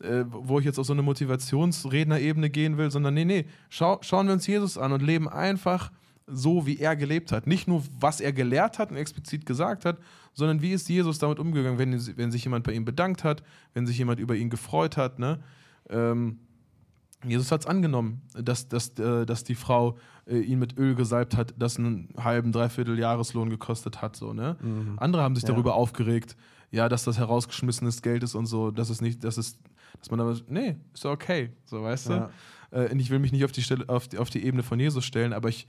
[0.00, 4.26] äh, wo ich jetzt auf so eine Motivationsrednerebene gehen will, sondern nee, nee, schau, schauen
[4.26, 5.90] wir uns Jesus an und leben einfach
[6.26, 7.46] so, wie er gelebt hat.
[7.46, 9.98] Nicht nur, was er gelehrt hat und explizit gesagt hat,
[10.36, 13.86] sondern wie ist Jesus damit umgegangen, wenn, wenn sich jemand bei ihm bedankt hat, wenn
[13.86, 15.18] sich jemand über ihn gefreut hat.
[15.18, 15.40] Ne?
[15.88, 16.38] Ähm,
[17.24, 21.36] Jesus hat es angenommen, dass, dass, äh, dass die Frau äh, ihn mit Öl gesalbt
[21.36, 24.14] hat, das einen halben, dreiviertel Jahreslohn gekostet hat.
[24.14, 24.56] So, ne?
[24.98, 25.48] Andere haben sich Ja.
[25.54, 26.36] darüber aufgeregt,
[26.70, 29.58] ja, dass das herausgeschmissenes Geld ist und so, dass es nicht, dass es,
[29.98, 32.30] dass man aber, nee, ist okay, so weißt Ja.
[32.70, 32.78] du.
[32.84, 34.78] Äh, und ich will mich nicht auf die, Stelle, auf, die, auf die Ebene von
[34.78, 35.66] Jesus stellen, aber ich,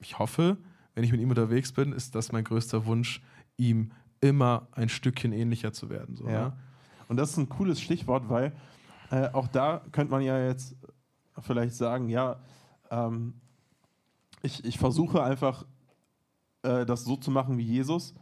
[0.00, 0.56] ich hoffe,
[0.94, 3.22] wenn ich mit ihm unterwegs bin, ist das mein größter Wunsch,
[3.56, 6.16] ihm immer ein Stückchen ähnlicher zu werden.
[6.16, 6.48] So, Ja.
[6.48, 6.52] ne?
[7.08, 8.52] Und das ist ein cooles Stichwort, weil
[9.10, 10.76] äh, auch da könnte man ja jetzt
[11.40, 12.36] vielleicht sagen, ja,
[12.90, 13.34] ähm,
[14.42, 15.64] ich, ich versuche einfach
[16.62, 18.14] äh, das so zu machen wie Jesus.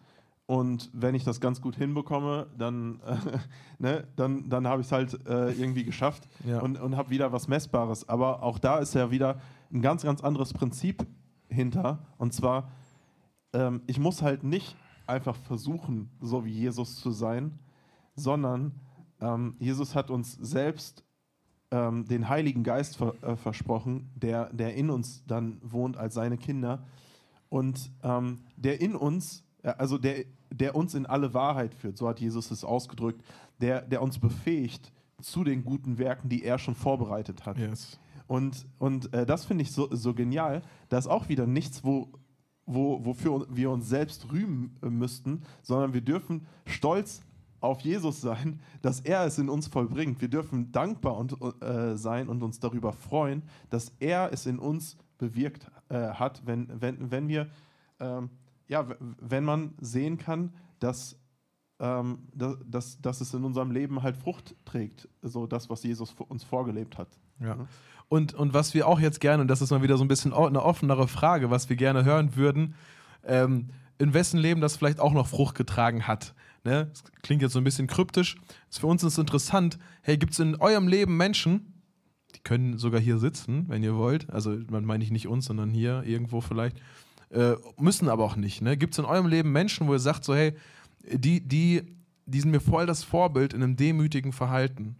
[0.47, 3.17] Und wenn ich das ganz gut hinbekomme, dann, äh,
[3.79, 6.61] ne, dann, dann habe ich es halt äh, irgendwie geschafft Ja.
[6.61, 8.09] und, und habe wieder was Messbares.
[8.09, 9.41] Aber auch da ist ja wieder
[9.71, 11.07] ein ganz, ganz anderes Prinzip
[11.51, 11.99] hinter.
[12.17, 12.71] Und zwar,
[13.53, 14.75] ähm, ich muss halt nicht
[15.09, 17.59] einfach versuchen, so wie Jesus zu sein,
[18.15, 18.73] sondern
[19.21, 21.05] ähm, Jesus hat uns selbst
[21.71, 26.39] ähm, den Heiligen Geist ver äh, versprochen, der, der in uns dann wohnt als seine
[26.39, 26.87] Kinder
[27.49, 32.09] und ähm, der in uns, äh, also der, der uns in alle Wahrheit führt, so
[32.09, 33.23] hat Jesus es ausgedrückt,
[33.61, 37.59] der, der uns befähigt zu den guten Werken, die er schon vorbereitet hat.
[37.59, 37.99] Yes.
[38.27, 40.63] Und, und äh, das finde ich so, so genial.
[40.91, 42.09] Da ist auch wieder nichts, wo,
[42.69, 47.23] wo, wofür wir uns selbst rühmen äh, müssten, sondern wir dürfen stolz
[47.61, 50.21] auf Jesus sein, dass er es in uns vollbringt.
[50.21, 54.97] Wir dürfen dankbar und, äh, sein und uns darüber freuen, dass er es in uns
[55.17, 57.49] bewirkt äh, hat, wenn, wenn, wenn wir,
[57.99, 58.31] ähm,
[58.69, 61.19] ja, wenn man sehen kann, dass,
[61.81, 66.15] ähm, dass, dass, dass es in unserem Leben halt Frucht trägt, so das, was Jesus
[66.29, 67.09] uns vorgelebt hat.
[67.41, 67.57] Ja.
[68.09, 70.33] Und, und was wir auch jetzt gerne, und das ist mal wieder so ein bisschen
[70.33, 72.75] eine offenere Frage, was wir gerne hören würden,
[73.25, 76.35] ähm, in wessen Leben das vielleicht auch noch Frucht getragen hat.
[76.65, 76.87] Ne?
[76.93, 78.37] Das klingt jetzt so ein bisschen kryptisch.
[78.71, 79.79] Für uns ist interessant.
[80.03, 81.83] Hey, gibt es in eurem Leben Menschen,
[82.35, 84.31] die können sogar hier sitzen, wenn ihr wollt.
[84.31, 86.81] Also, man meine ich nicht uns, sondern hier irgendwo vielleicht.
[87.31, 88.63] Äh, müssen aber auch nicht.
[88.63, 88.77] Ne?
[88.77, 90.55] Gibt es in eurem Leben Menschen, wo ihr sagt, so, hey,
[91.11, 91.83] die, die,
[92.27, 94.97] die sind mir voll das Vorbild in einem demütigen Verhalten?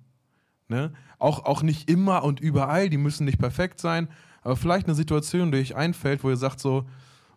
[0.69, 0.93] Ne?
[1.19, 4.09] Auch, auch nicht immer und überall, die müssen nicht perfekt sein,
[4.43, 6.87] aber vielleicht eine Situation, die euch einfällt, wo ihr sagt so,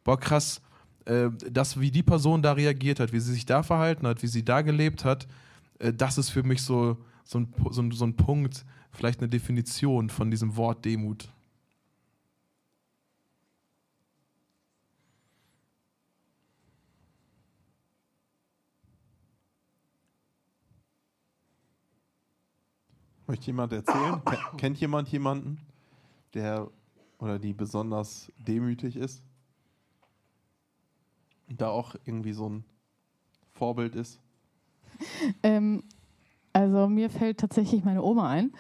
[0.03, 0.61] boah krass,
[1.05, 4.27] äh, das, wie die Person da reagiert hat, wie sie sich da verhalten hat, wie
[4.27, 5.27] sie da gelebt hat,
[5.79, 10.09] äh, das ist für mich so, so, ein, so, so ein Punkt, vielleicht eine Definition
[10.09, 11.29] von diesem Wort Demut.
[23.31, 24.21] Möchte jemand erzählen?
[24.25, 25.57] Ken- Kennt jemand jemanden,
[26.33, 26.67] der
[27.17, 29.23] oder die besonders demütig ist?
[31.47, 32.65] Da auch irgendwie so ein
[33.53, 34.19] Vorbild ist?
[35.43, 35.81] Ähm,
[36.51, 38.51] also mir fällt tatsächlich meine Oma ein,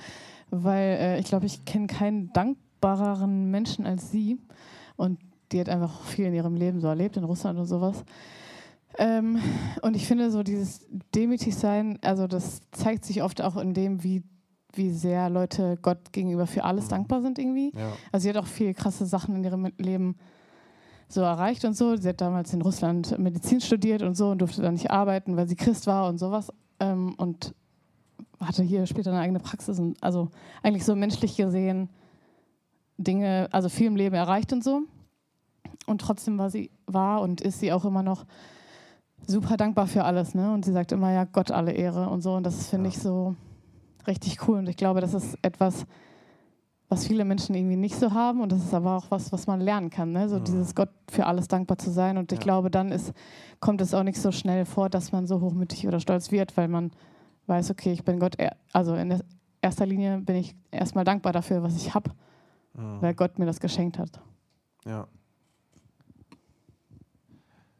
[0.51, 4.39] weil äh, ich glaube, ich kenne keinen dankbareren Menschen als sie.
[4.95, 5.19] Und
[5.51, 8.05] die hat einfach viel in ihrem Leben so erlebt, in Russland und sowas.
[8.97, 9.37] Ähm,
[9.81, 14.03] und ich finde so dieses demütig sein, also das zeigt sich oft auch in dem,
[14.05, 14.23] wie,
[14.73, 17.71] wie sehr Leute Gott gegenüber für alles dankbar sind irgendwie.
[17.75, 17.93] Ja.
[18.11, 20.15] Also sie hat auch viele krasse Sachen in ihrem Leben
[21.07, 21.95] so erreicht und so.
[21.95, 25.47] Sie hat damals in Russland Medizin studiert und so und durfte dann nicht arbeiten, weil
[25.47, 26.51] sie Christ war und sowas.
[26.79, 27.53] Ähm, und
[28.39, 30.29] hatte hier später eine eigene Praxis und also
[30.63, 31.89] eigentlich so menschlich gesehen
[32.97, 34.81] Dinge, also viel im Leben erreicht und so.
[35.85, 38.25] Und trotzdem war sie, war und ist sie auch immer noch
[39.27, 40.53] super dankbar für alles, ne?
[40.53, 42.33] Und sie sagt immer, ja, Gott alle Ehre und so.
[42.33, 43.35] Und das finde ich so
[44.07, 44.59] richtig cool.
[44.59, 45.85] Und ich glaube, das ist etwas,
[46.89, 48.41] was viele Menschen irgendwie nicht so haben.
[48.41, 50.27] Und das ist aber auch was, was man lernen kann, ne?
[50.27, 52.17] So dieses Gott für alles dankbar zu sein.
[52.17, 53.13] Und ich glaube, dann ist,
[53.59, 56.67] kommt es auch nicht so schnell vor, dass man so hochmütig oder stolz wird, weil
[56.67, 56.91] man
[57.47, 58.35] weiß, okay, ich bin Gott,
[58.73, 59.21] also in
[59.61, 62.11] erster Linie bin ich erstmal dankbar dafür, was ich habe,
[62.73, 64.21] weil Gott mir das geschenkt hat.
[64.85, 65.07] Ja.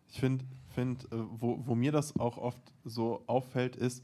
[0.07, 4.03] Ich finde, find, äh, wo, wo mir das auch oft so auffällt, ist,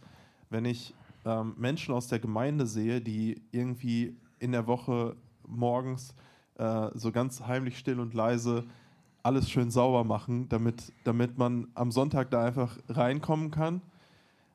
[0.50, 0.94] wenn ich
[1.28, 6.16] ähm, Menschen aus der Gemeinde sehe, die irgendwie in der Woche morgens
[6.56, 8.64] äh, so ganz heimlich still und leise
[9.24, 13.82] alles schön sauber machen, damit, damit man am Sonntag da einfach reinkommen kann.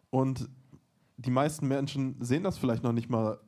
[0.08, 0.48] Und
[1.18, 3.38] die meisten Menschen sehen das vielleicht noch nicht mal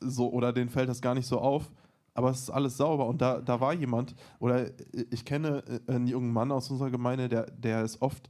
[0.00, 1.70] so oder denen fällt das gar nicht so auf,
[2.14, 3.06] aber es ist alles sauber.
[3.06, 4.70] Und da, da war jemand, oder
[5.10, 8.28] ich kenne äh, einen jungen Mann aus unserer Gemeinde, der, der ist oft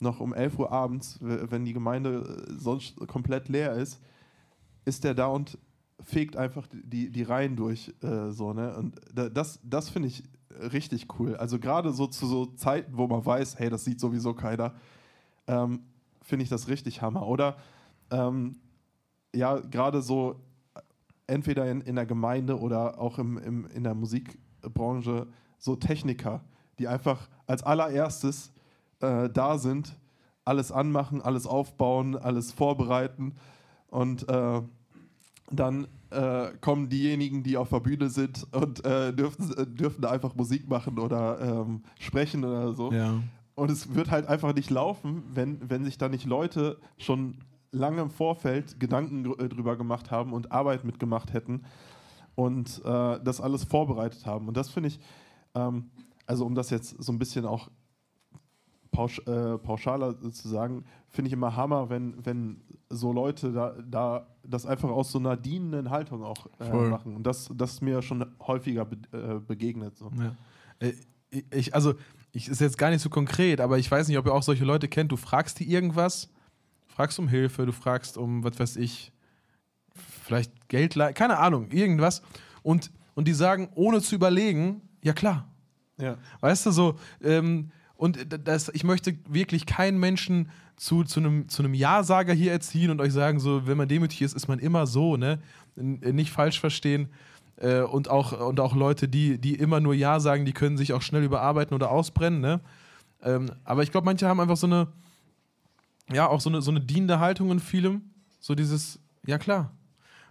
[0.00, 4.00] noch um 11 Uhr abends, wenn die Gemeinde äh, sonst komplett leer ist,
[4.84, 5.58] ist der da und
[6.00, 7.92] fegt einfach die, die Reihen durch.
[8.02, 8.76] Äh, so, ne?
[8.76, 10.22] Und da- das, das finde ich
[10.72, 11.36] richtig cool.
[11.36, 14.74] Also gerade so zu so Zeiten, wo man weiß, hey, das sieht sowieso keiner,
[15.46, 15.80] ähm,
[16.22, 17.26] finde ich das richtig Hammer.
[17.26, 17.56] Oder
[18.10, 18.56] ähm,
[19.34, 20.40] ja, gerade so
[21.26, 25.26] entweder in, in der Gemeinde oder auch im, im, in der Musikbranche
[25.58, 26.42] so Techniker,
[26.78, 28.52] die einfach als allererstes
[29.00, 29.94] äh, da sind,
[30.44, 33.34] alles anmachen, alles aufbauen, alles vorbereiten
[33.88, 34.62] und äh,
[35.50, 40.10] dann äh, kommen diejenigen, die auf der Bühne sind und äh, dürfen, äh, dürfen da
[40.10, 42.92] einfach Musik machen oder ähm, sprechen oder so.
[42.92, 43.22] Ja.
[43.54, 47.38] Und es wird halt einfach nicht laufen, wenn, wenn sich da nicht Leute schon
[47.72, 51.64] lange im Vorfeld Gedanken äh, drüber gemacht haben und Arbeit mitgemacht hätten
[52.34, 54.48] und äh, das alles vorbereitet haben.
[54.48, 55.00] Und das finde ich,
[55.54, 55.90] ähm,
[56.26, 57.68] also um das jetzt so ein bisschen auch
[58.98, 64.26] pausch, äh, pauschaler zu sagen, finde ich immer Hammer, wenn, wenn so Leute da, da
[64.42, 67.14] das einfach aus so einer dienenden Haltung auch äh, machen.
[67.14, 69.96] Und das, das ist mir schon häufiger be äh, begegnet.
[69.96, 70.10] So.
[70.18, 70.34] Ja.
[70.80, 70.94] Äh,
[71.52, 71.94] Ich, also,
[72.32, 74.64] ich ist jetzt gar nicht so konkret, aber ich weiß nicht, ob ihr auch solche
[74.64, 75.12] Leute kennt.
[75.12, 76.30] Du fragst die irgendwas,
[76.86, 79.12] fragst um Hilfe, du fragst um, was weiß ich,
[80.24, 82.22] vielleicht Geld, keine Ahnung, irgendwas.
[82.62, 85.46] Und, und die sagen, ohne zu überlegen, ja klar.
[85.98, 86.16] Ja.
[86.40, 91.62] Weißt du, so, ähm, und das, ich möchte wirklich keinen Menschen zu, zu einem zu
[91.62, 94.86] einem Ja-Sager hier erziehen und euch sagen, so, wenn man demütig ist, ist man immer
[94.86, 95.40] so, ne?
[95.74, 97.08] N nicht falsch verstehen.
[97.56, 100.92] Äh, und, auch, und auch Leute, die, die immer nur Ja sagen, die können sich
[100.92, 102.60] auch schnell überarbeiten oder ausbrennen, ne?
[103.20, 104.86] Ähm, aber ich glaube, manche haben einfach so eine,
[106.12, 108.02] ja, auch so eine, so eine dienende Haltung in vielem.
[108.38, 109.72] So dieses, ja klar.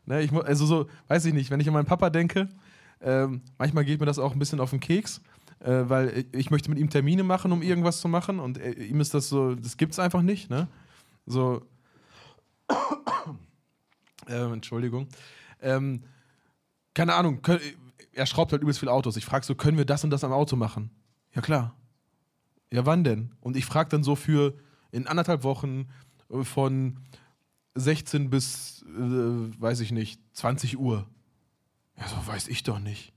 [0.05, 2.47] Ne, ich, also so, weiß ich nicht, wenn ich an meinen Papa denke,
[3.01, 5.22] ähm, manchmal geht mir das auch ein bisschen auf den Keks,
[5.59, 8.71] äh, weil ich, ich möchte mit ihm Termine machen, um irgendwas zu machen und äh,
[8.71, 10.67] ihm ist das so, das gibt's einfach nicht, ne?
[11.25, 11.65] So,
[14.27, 15.07] ähm, Entschuldigung.
[15.61, 16.03] Ähm,
[16.93, 17.61] keine Ahnung, können,
[18.13, 19.17] er schraubt halt übelst viele Autos.
[19.17, 20.89] Ich frage so, können wir das und das am Auto machen?
[21.33, 21.75] Ja klar.
[22.71, 23.33] Ja, wann denn?
[23.39, 24.57] Und ich frage dann so für
[24.91, 25.87] in anderthalb Wochen
[26.29, 26.99] äh, von
[27.75, 31.07] 16 bis, äh, weiß ich nicht, 20 Uhr.
[31.97, 33.13] Ja, so weiß ich doch nicht.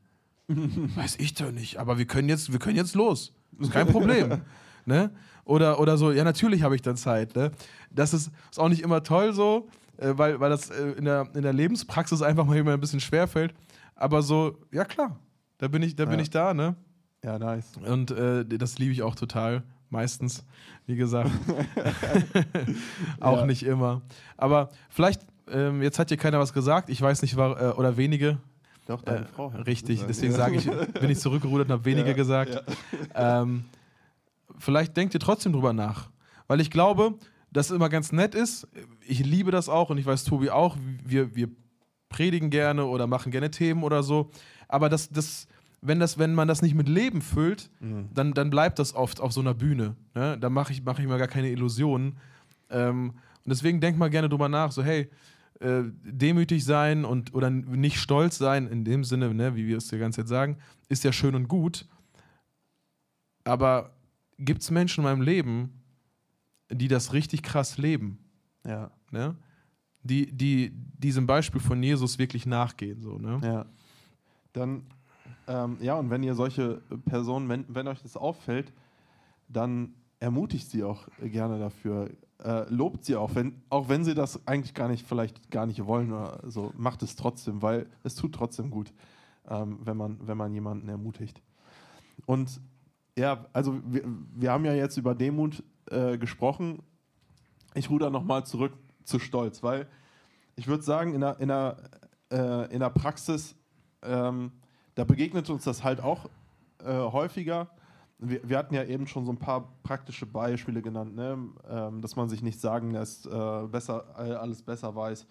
[0.97, 1.79] weiß ich doch nicht.
[1.79, 3.33] Aber wir können jetzt, wir können jetzt los.
[3.59, 4.43] Ist kein Problem.
[4.87, 5.11] ne?
[5.45, 7.35] Oder, oder so, ja, natürlich habe ich dann Zeit.
[7.35, 7.51] Ne?
[7.91, 9.69] Das ist, ist auch nicht immer toll so.
[9.97, 13.01] äh, weil, weil das äh, in, der, in der Lebenspraxis einfach mal immer ein bisschen
[13.01, 13.55] schwer fällt.
[13.97, 15.19] Aber so, ja klar,
[15.59, 16.23] da bin ich, da bin Ja.
[16.23, 16.75] ich da, ne?
[17.25, 17.73] Ja, nice.
[17.85, 19.63] Und äh, das liebe ich auch total.
[19.91, 20.45] Meistens,
[20.87, 21.31] wie gesagt.
[23.21, 23.47] auch Ja.
[23.47, 24.03] nicht immer.
[24.37, 26.89] Aber vielleicht, ähm, jetzt hat hier keiner was gesagt.
[26.91, 28.39] Ich weiß nicht, war, äh, oder wenige.
[28.91, 29.47] Doch, deine Äh, Frau.
[29.67, 30.65] richtig, deswegen sage ich,
[31.01, 32.63] bin ich zurückgerudert und habe weniger gesagt.
[33.15, 33.65] Ähm,
[34.59, 36.11] vielleicht denkt ihr trotzdem drüber nach.
[36.49, 37.15] Weil ich glaube,
[37.53, 38.67] dass es immer ganz nett ist.
[39.07, 40.77] Ich liebe das auch und ich weiß, Tobi auch.
[41.05, 41.49] Wir, wir
[42.09, 44.31] predigen gerne oder machen gerne Themen oder so.
[44.67, 45.47] Aber das, das,
[45.81, 48.09] wenn, das, wenn man das nicht mit Leben füllt, Mhm.
[48.13, 49.95] dann, dann bleibt das oft auf so einer Bühne.
[50.15, 50.37] Ne?
[50.41, 52.17] Da mache ich, mach ich mir gar keine Illusionen.
[52.71, 55.09] Ähm, und deswegen denk mal gerne drüber nach, so hey,
[55.61, 59.89] äh, demütig sein und oder nicht stolz sein, in dem Sinne, ne, wie wir es
[59.89, 60.57] die ganze Zeit sagen,
[60.89, 61.87] ist ja schön und gut.
[63.45, 63.95] Aber
[64.39, 65.83] gibt es Menschen in meinem Leben,
[66.71, 68.19] die das richtig krass leben?
[68.67, 69.37] Ja, Ne?
[70.03, 73.03] Die, die diesem Beispiel von Jesus wirklich nachgehen.
[73.03, 73.41] So, ne?
[73.43, 73.67] ja.
[74.53, 74.87] Dann,
[75.47, 78.73] ähm, ja, und wenn ihr solche Personen, wenn, wenn euch das auffällt,
[79.49, 82.11] dann ermutigt sie auch gerne dafür.
[82.43, 85.85] Äh, lobt sie auch, wenn, auch wenn sie das eigentlich gar nicht, vielleicht gar nicht
[85.85, 88.95] wollen oder so, macht es trotzdem, weil es tut trotzdem gut,
[89.47, 91.43] ähm, wenn, man, wenn man jemanden ermutigt.
[92.25, 92.61] Und
[93.19, 96.83] ja, also wir, wir haben ja jetzt über Demut äh, gesprochen.
[97.75, 98.73] Ich ruder nochmal zurück
[99.05, 99.87] zu Stolz, weil
[100.57, 101.77] ich würde sagen, in der, in der,
[102.33, 103.55] äh, in der Praxis,
[104.03, 104.53] ähm,
[104.95, 106.31] da begegnet uns das halt auch
[106.85, 107.69] äh, häufiger.
[108.21, 111.39] Wir, wir hatten ja eben schon so ein paar praktische Beispiele genannt, ne?
[111.69, 115.27] ähm, dass man sich nicht sagen lässt, äh, besser, alles besser weiß.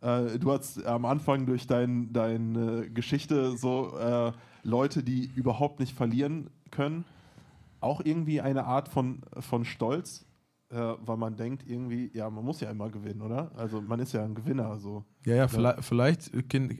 [0.00, 4.32] Äh, du hast am Anfang durch dein, deine Geschichte so äh,
[4.62, 7.04] Leute, die überhaupt nicht verlieren können,
[7.80, 10.26] auch irgendwie eine Art von, von Stolz,
[10.70, 13.50] äh, weil man denkt irgendwie, ja, man muss ja immer gewinnen, oder?
[13.56, 15.04] Also man ist ja ein Gewinner, so.
[15.26, 16.30] Ja, ja, vielleicht, vielleicht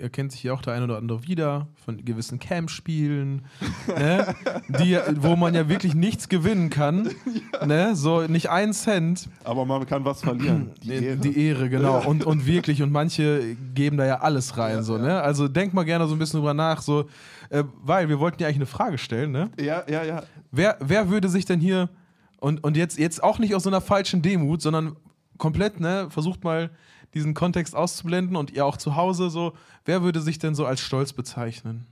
[0.00, 3.44] erkennt, sich ja auch der eine oder andere wieder von gewissen Camp-Spielen,
[3.88, 4.34] ne?
[4.68, 7.10] die, wo man ja wirklich nichts gewinnen kann.
[7.64, 7.96] Ne?
[7.96, 9.28] So nicht einen Cent.
[9.42, 10.72] Aber man kann was verlieren.
[10.82, 11.16] Die Ehre.
[11.16, 12.06] Die Ehre, genau.
[12.06, 14.82] Und, und wirklich, und manche geben da ja alles rein.
[14.82, 15.20] so, Ne?
[15.20, 17.06] Also denk mal gerne so ein bisschen drüber nach, so,
[17.48, 19.50] äh, weil wir wollten ja eigentlich eine Frage stellen, ne?
[19.58, 20.22] Ja, ja, ja.
[20.52, 21.88] Wer, wer würde sich denn hier,
[22.40, 24.96] und, und jetzt, jetzt auch nicht aus so einer falschen Demut, sondern
[25.38, 26.70] komplett, ne, versucht mal
[27.16, 29.54] diesen Kontext auszublenden und ihr auch zu Hause so,
[29.86, 31.86] wer würde sich denn so als stolz bezeichnen?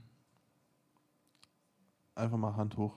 [2.13, 2.93] Einfach mal Hand hoch.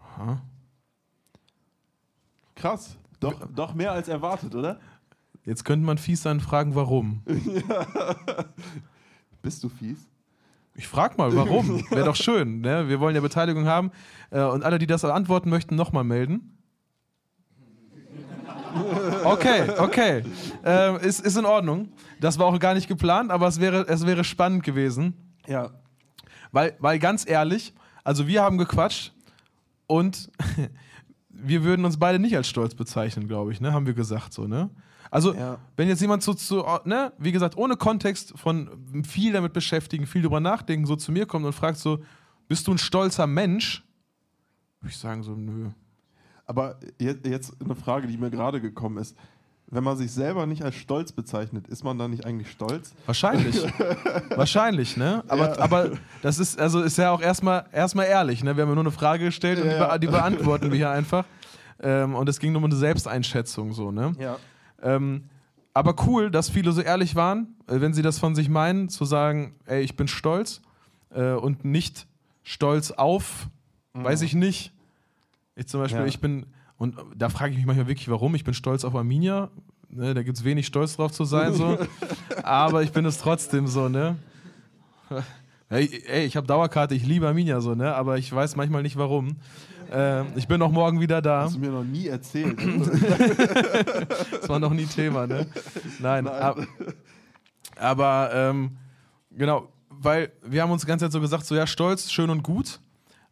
[0.00, 0.40] Aha.
[2.54, 2.96] Krass.
[3.18, 4.78] Doch, doch mehr als erwartet, oder?
[5.44, 7.22] Jetzt könnte man fies sein und fragen, warum.
[9.42, 9.98] Bist du fies?
[10.74, 11.84] Ich frag mal, warum?
[11.90, 12.60] Wäre doch schön.
[12.60, 12.88] Ne?
[12.88, 13.90] Wir wollen ja Beteiligung haben.
[14.30, 16.55] Äh, und alle, die das antworten möchten, nochmal melden.
[19.24, 20.22] Okay, okay.
[20.64, 21.88] Ähm, ist, ist in Ordnung.
[22.20, 25.14] Das war auch gar nicht geplant, aber es wäre, es wäre spannend gewesen.
[25.46, 25.70] Ja.
[26.52, 27.74] Weil, weil ganz ehrlich,
[28.04, 29.12] also wir haben gequatscht
[29.86, 30.30] und
[31.28, 33.72] wir würden uns beide nicht als stolz bezeichnen, glaube ich, ne?
[33.72, 34.70] Haben wir gesagt so, ne?
[35.10, 35.58] Also, Ja.
[35.76, 40.22] wenn jetzt jemand so zu, ne, wie gesagt, ohne Kontext von viel damit beschäftigen, viel
[40.22, 42.00] drüber nachdenken, so zu mir kommt und fragt so,
[42.48, 43.84] bist du ein stolzer Mensch?
[44.80, 45.70] Würde ich sagen so, nö.
[46.46, 49.16] Aber je- jetzt eine Frage, die mir gerade gekommen ist.
[49.68, 52.94] Wenn man sich selber nicht als stolz bezeichnet, ist man dann nicht eigentlich stolz?
[53.04, 53.56] Wahrscheinlich.
[54.36, 55.24] Wahrscheinlich, ne?
[55.26, 55.58] Aber, Ja.
[55.58, 55.90] aber
[56.22, 58.56] das ist, also ist ja auch erstmal, erstmal ehrlich, ne?
[58.56, 61.24] Wir haben ja nur eine Frage gestellt und die, be die beantworten wir hier einfach.
[61.80, 64.12] Ähm, und es ging nur um eine Selbsteinschätzung, so, ne?
[64.20, 64.36] Ja.
[64.82, 65.24] Ähm,
[65.74, 69.04] aber cool, dass viele so ehrlich waren, äh, wenn sie das von sich meinen, zu
[69.04, 70.62] sagen, ey, ich bin stolz
[71.10, 72.06] äh, und nicht
[72.44, 73.48] stolz auf,
[73.94, 74.72] weiß ich nicht.
[75.56, 76.06] Ich zum Beispiel, Ja.
[76.06, 76.46] ich bin,
[76.76, 78.34] und da frage ich mich manchmal wirklich, warum.
[78.34, 79.50] Ich bin stolz auf Arminia.
[79.88, 81.78] Ne, da gibt es wenig Stolz drauf zu sein, so.
[82.42, 84.16] aber ich bin es trotzdem so, ne?
[85.68, 87.94] Ey, ey ich habe Dauerkarte, ich liebe Arminia so, ne?
[87.94, 89.36] Aber ich weiß manchmal nicht warum.
[89.90, 91.42] Ähm, ich bin auch morgen wieder da.
[91.42, 92.58] Hast du mir noch nie erzählt.
[94.30, 95.46] Das war noch nie Thema, ne?
[96.00, 96.58] Nein, ab,
[97.76, 98.76] aber ähm,
[99.30, 102.42] genau, weil wir haben uns die ganze Zeit so gesagt, so ja, stolz, schön und
[102.42, 102.80] gut,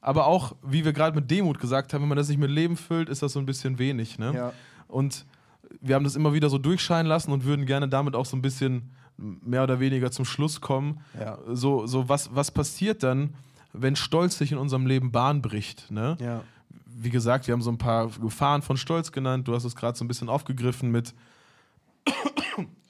[0.05, 2.77] aber auch, wie wir gerade mit Demut gesagt haben, wenn man das nicht mit Leben
[2.77, 4.35] füllt, ist das so ein bisschen wenig, ne?
[4.35, 4.53] ja.
[4.87, 5.25] Und
[5.81, 8.43] wir haben das immer wieder so durchscheinen lassen und würden gerne damit auch so ein
[8.43, 11.01] bisschen mehr oder weniger zum Schluss kommen.
[11.19, 11.39] Ja.
[11.49, 13.35] So, so was, was passiert dann,
[13.73, 16.17] wenn Stolz sich in unserem Leben Bahn bricht, ne?
[16.21, 16.43] Ja.
[16.87, 19.49] wie gesagt, wir haben so ein paar Gefahren von Stolz genannt.
[19.49, 21.15] Du hast es gerade so ein bisschen aufgegriffen mit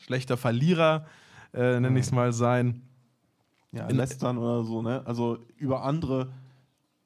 [0.00, 1.06] schlechter Verlierer,
[1.54, 2.82] äh, nenne ich es mal sein.
[3.72, 5.02] Ja, In- lästern oder so, ne?
[5.04, 6.28] Also über andere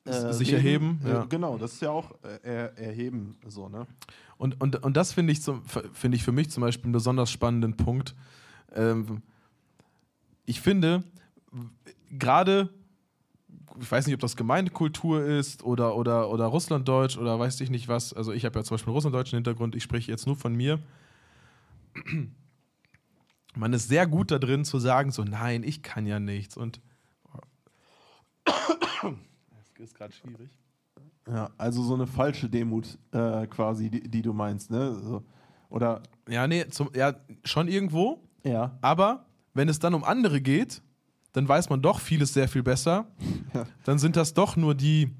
[0.08, 1.00] äh, sich erheben.
[1.04, 1.24] Äh, Ja.
[1.24, 3.86] Genau, das ist ja auch äh, er, erheben, so, ne?
[4.36, 7.30] Und, und, und das finde ich, zum- finde ich für mich zum Beispiel einen besonders
[7.30, 8.14] spannenden Punkt.
[8.72, 9.22] Ähm,
[10.46, 11.02] ich finde,
[12.10, 12.68] gerade,
[13.80, 17.88] ich weiß nicht, ob das Gemeindekultur ist oder, oder, oder Russlanddeutsch oder weiß ich nicht
[17.88, 18.12] was.
[18.12, 20.78] Also ich habe ja zum Beispiel einen russlanddeutschen Hintergrund, ich spreche jetzt nur von mir.
[23.56, 26.56] Man ist sehr gut da drin zu sagen, so nein, ich kann ja nichts.
[26.56, 26.80] Und
[29.78, 30.50] ist gerade schwierig.
[31.28, 34.94] Ja, also so eine falsche Demut äh, quasi, die, die du meinst, ne?
[34.94, 35.22] So.
[35.68, 37.14] Oder Ja, nee, zum, ja,
[37.44, 38.22] schon irgendwo.
[38.44, 40.82] ja, Aber wenn es dann um andere geht,
[41.32, 43.06] dann weiß man doch vieles sehr viel besser.
[43.84, 45.10] Dann sind das doch nur die,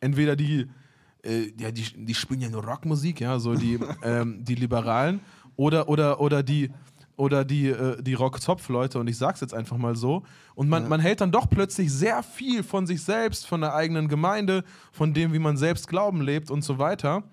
[0.00, 0.66] entweder die,
[1.24, 5.20] äh, ja, die, die spielen ja nur Rockmusik, ja, so die, ähm, die Liberalen,
[5.56, 6.70] oder, oder, oder die,
[7.16, 10.22] oder die, äh, die Rock-Zopf-Leute, und ich sag's jetzt einfach mal so.
[10.54, 14.08] Und man, man hält dann doch plötzlich sehr viel von sich selbst, von der eigenen
[14.08, 17.24] Gemeinde, von dem, wie man selbst Glauben lebt und so weiter.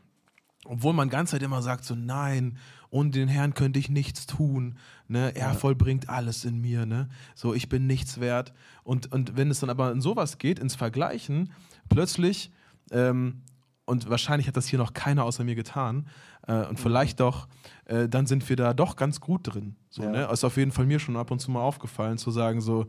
[0.65, 2.57] Obwohl man ganz Zeit immer sagt, so nein,
[2.89, 4.77] ohne den Herrn könnte ich nichts tun.
[5.07, 5.35] Ne?
[5.35, 6.85] Er vollbringt alles in mir.
[6.85, 7.09] Ne?
[7.35, 8.53] So, ich bin nichts wert.
[8.83, 11.51] Und, und wenn es dann aber in sowas geht, ins Vergleichen,
[11.89, 12.51] plötzlich,
[12.91, 13.41] ähm,
[13.85, 16.07] und wahrscheinlich hat das hier noch keiner außer mir getan,
[16.47, 17.47] äh, und vielleicht doch,
[17.85, 19.75] äh, dann sind wir da doch ganz gut drin.
[19.89, 20.09] So, Ja.
[20.11, 20.23] ne?
[20.31, 22.85] Ist auf jeden Fall mir schon ab und zu mal aufgefallen, zu sagen so,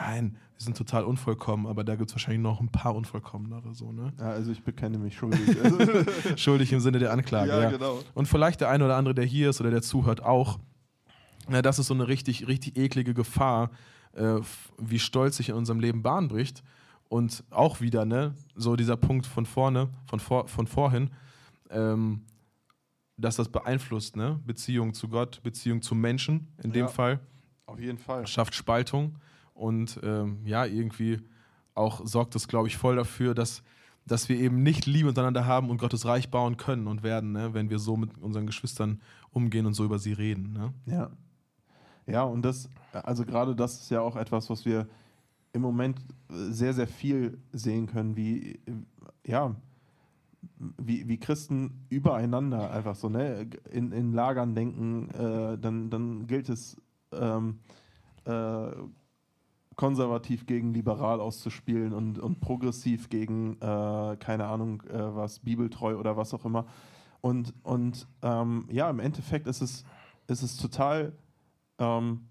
[0.00, 3.74] nein, wir sind total unvollkommen, aber da gibt es wahrscheinlich noch ein paar unvollkommenere.
[3.74, 4.12] So, ne?
[4.18, 5.40] ja, also ich bekenne mich schuldig.
[6.36, 7.48] Schuldig im Sinne der Anklage.
[7.50, 7.98] ja, Ja, genau.
[8.14, 10.58] Und vielleicht der eine oder andere, der hier ist oder der zuhört, auch.
[11.50, 13.70] Ja, das ist so eine richtig, richtig eklige Gefahr,
[14.12, 14.36] äh,
[14.78, 16.62] wie Stolz sich in unserem Leben Bahn bricht.
[17.10, 21.10] Und auch wieder, ne, so dieser Punkt von vorne, von, vor, von vorhin,
[21.68, 22.22] ähm,
[23.16, 24.38] dass das beeinflusst, ne?
[24.46, 26.88] Beziehung zu Gott, Beziehung zu Menschen in dem Ja.
[26.88, 27.18] Fall
[27.66, 28.28] Auf jeden Fall.
[28.28, 29.18] schafft Spaltung
[29.54, 31.18] und ähm, ja, irgendwie
[31.74, 33.64] auch sorgt es, glaube ich, voll dafür, dass,
[34.06, 37.54] dass wir eben nicht Liebe untereinander haben und Gottes Reich bauen können und werden, ne,
[37.54, 39.00] wenn wir so mit unseren Geschwistern
[39.32, 40.52] umgehen und so über sie reden.
[40.52, 40.72] Ne?
[40.86, 41.10] Ja.
[42.06, 44.86] Ja, und das, also gerade das ist ja auch etwas, was wir
[45.52, 48.58] im Moment äh, sehr, sehr viel sehen können, wie, äh,
[49.26, 49.54] ja,
[50.78, 56.48] wie, wie Christen übereinander einfach so, ne, in, in Lagern denken, äh, dann, dann gilt
[56.48, 56.76] es,
[57.12, 57.58] ähm,
[58.24, 58.70] äh,
[59.76, 66.18] konservativ gegen liberal auszuspielen und, und progressiv gegen, äh, keine Ahnung, äh, was, bibeltreu oder
[66.18, 66.66] was auch immer.
[67.22, 69.84] Und, und ähm, ja, im Endeffekt ist es,
[70.26, 71.14] ist es total
[71.78, 72.26] ähm,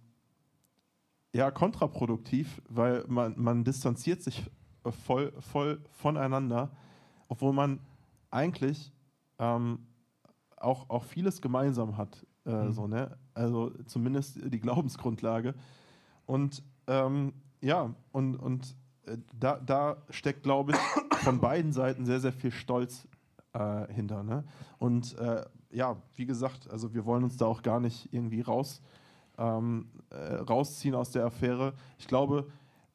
[1.33, 4.49] ja, kontraproduktiv, weil man, man distanziert sich
[5.05, 6.71] voll, voll voneinander,
[7.27, 7.79] obwohl man
[8.31, 8.91] eigentlich
[9.37, 9.79] ähm,
[10.57, 12.25] auch, auch vieles gemeinsam hat.
[12.45, 13.17] Äh, so, ne?
[13.33, 15.53] Also zumindest die Glaubensgrundlage.
[16.25, 18.75] Und ähm, ja, und, und
[19.05, 20.77] äh, da, da steckt, glaube ich,
[21.17, 23.07] von beiden Seiten sehr, sehr viel Stolz
[23.53, 24.23] äh, hinter.
[24.23, 24.43] Ne?
[24.77, 28.81] Und äh, ja, wie gesagt, also wir wollen uns da auch gar nicht irgendwie raus,
[29.39, 31.73] ähm, äh, rausziehen aus der Affäre.
[31.97, 32.47] Ich glaube,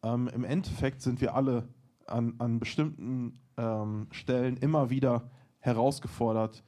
[0.03, 1.66] ähm, im Endeffekt sind wir alle
[2.07, 5.30] an, an bestimmten ähm, Stellen immer wieder
[5.61, 6.62] herausgefordert,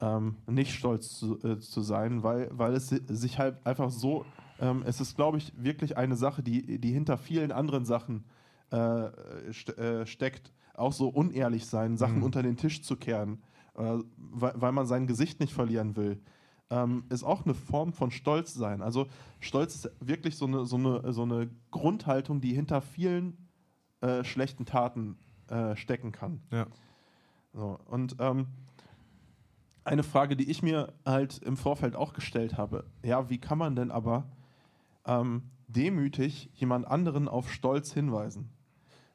[0.00, 4.24] ähm, nicht stolz zu, äh, zu sein, weil, weil es si- sich halt einfach so,
[4.60, 8.24] ähm, es ist, glaube ich, wirklich eine Sache, die, die hinter vielen anderen Sachen
[8.70, 9.08] äh,
[9.52, 10.52] st äh, steckt.
[10.74, 12.22] Auch so unehrlich sein, Sachen Mhm.
[12.24, 13.42] unter den Tisch zu kehren,
[13.76, 16.20] äh, weil, weil man sein Gesicht nicht verlieren will,
[16.70, 18.82] ähm, ist auch eine Form von Stolz sein.
[18.82, 19.06] Also
[19.40, 23.48] Stolz ist wirklich so eine, so eine, so eine Grundhaltung, die hinter vielen
[24.00, 25.16] äh, schlechten Taten
[25.48, 26.42] äh, stecken kann.
[26.50, 26.66] Ja.
[27.52, 28.48] So, und ähm,
[29.84, 33.76] eine Frage, die ich mir halt im Vorfeld auch gestellt habe, ja, wie kann man
[33.76, 34.28] denn aber
[35.06, 38.50] ähm, demütig jemand anderen auf Stolz hinweisen?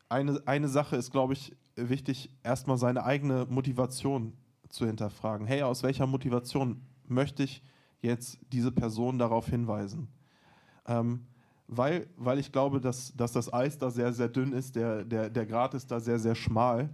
[0.07, 4.33] Eine, eine Sache ist, glaube ich, wichtig, erstmal seine eigene Motivation
[4.69, 5.45] zu hinterfragen.
[5.45, 6.81] Hey, aus welcher Motivation
[7.11, 7.61] möchte ich
[8.01, 10.07] jetzt diese Person darauf hinweisen?
[10.87, 11.25] Ähm,
[11.67, 15.29] weil, weil ich glaube, dass, dass das Eis da sehr, sehr dünn ist, der, der,
[15.29, 16.89] der Grat ist da sehr, sehr schmal,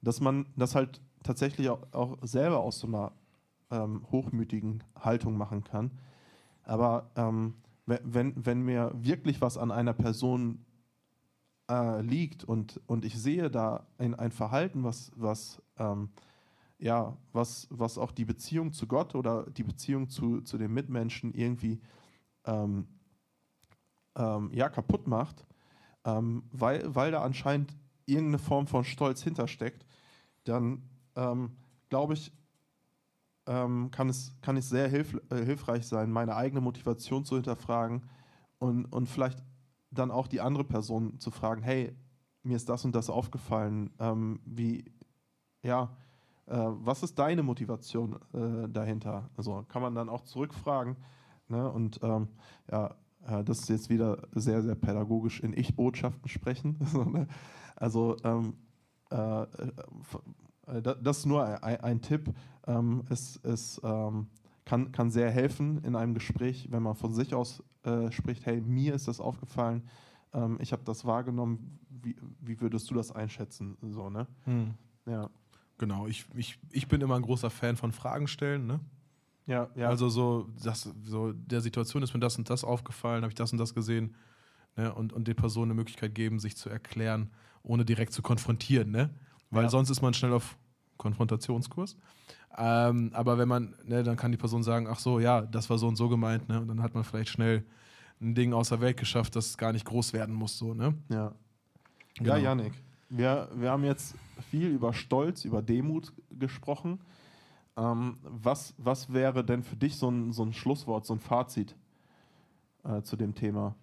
[0.00, 3.12] dass man das halt tatsächlich auch, selber aus so einer
[3.70, 5.90] ähm, hochmütigen Haltung machen kann.
[6.64, 7.54] Aber ähm,
[7.86, 10.64] we- wenn, wenn mir wirklich was an einer Person
[11.70, 16.08] äh, liegt und, und ich sehe da ein, ein Verhalten, was, was, ähm,
[16.82, 21.32] ja, was, was auch die Beziehung zu Gott oder die Beziehung zu, zu den Mitmenschen
[21.32, 21.80] irgendwie
[22.44, 22.88] ähm,
[24.16, 25.46] ähm, ja, kaputt macht,
[26.04, 27.72] ähm, weil, weil da anscheinend
[28.04, 29.86] irgendeine Form von Stolz hintersteckt,
[30.42, 30.82] dann
[31.14, 31.52] ähm,
[31.88, 32.32] glaube ich,
[33.46, 38.02] ähm, kann, es, kann es sehr hilf, äh, hilfreich sein, meine eigene Motivation zu hinterfragen
[38.58, 39.40] und, und vielleicht
[39.92, 41.96] dann auch die andere Person zu fragen, hey,
[42.42, 43.90] mir ist das und das aufgefallen.
[44.00, 44.84] Ähm, wie,
[45.62, 45.96] ja,
[46.46, 49.30] was ist deine Motivation äh, dahinter?
[49.36, 50.96] Also kann man dann auch zurückfragen.
[51.48, 51.70] Ne?
[51.70, 52.28] Und ähm,
[52.70, 52.94] ja,
[53.26, 56.76] äh, das ist jetzt wieder sehr, sehr pädagogisch in Ich-Botschaften sprechen.
[57.12, 57.26] Ne?
[57.76, 58.54] also ähm,
[59.10, 62.32] äh, äh, da- das ist nur ein, ein Tipp.
[62.66, 64.28] Ähm, es es ähm,
[64.64, 68.60] kann, kann sehr helfen in einem Gespräch, wenn man von sich aus äh, spricht, hey,
[68.60, 69.82] mir ist das aufgefallen,
[70.32, 73.76] ähm, ich habe das wahrgenommen, wie, wie würdest du das einschätzen?
[73.90, 74.26] So, ne?
[74.44, 74.74] Hm.
[75.06, 75.28] Ja.
[75.82, 78.68] Genau, ich, ich, ich bin immer ein großer Fan von Fragen stellen.
[78.68, 78.78] Ne?
[79.46, 79.88] Ja, ja.
[79.88, 83.50] Also so, das, so der Situation ist mir das und das aufgefallen, habe ich das
[83.50, 84.14] und das gesehen.
[84.76, 84.94] Ne?
[84.94, 87.32] Und, und den Personen eine Möglichkeit geben, sich zu erklären,
[87.64, 88.92] ohne direkt zu konfrontieren.
[88.92, 89.10] Ne?
[89.50, 89.70] Weil Ja.
[89.70, 90.56] sonst ist man schnell auf
[90.98, 91.96] Konfrontationskurs.
[92.56, 95.78] Ähm, aber wenn man, ne, dann kann die Person sagen, ach so, ja, das war
[95.78, 96.60] so und so gemeint, ne?
[96.60, 97.64] Und dann hat man vielleicht schnell
[98.20, 100.94] ein Ding aus der Welt geschafft, das gar nicht groß werden muss, so, ne?
[101.08, 101.34] Ja.
[102.18, 102.36] Genau.
[102.36, 102.74] Ja, Yannick,
[103.16, 104.14] wir, wir haben jetzt
[104.50, 107.00] viel über Stolz, über Demut gesprochen.
[107.76, 111.76] Ähm, was, was wäre denn für dich so ein, so ein Schlusswort, so ein Fazit
[112.84, 113.74] äh, zu dem Thema?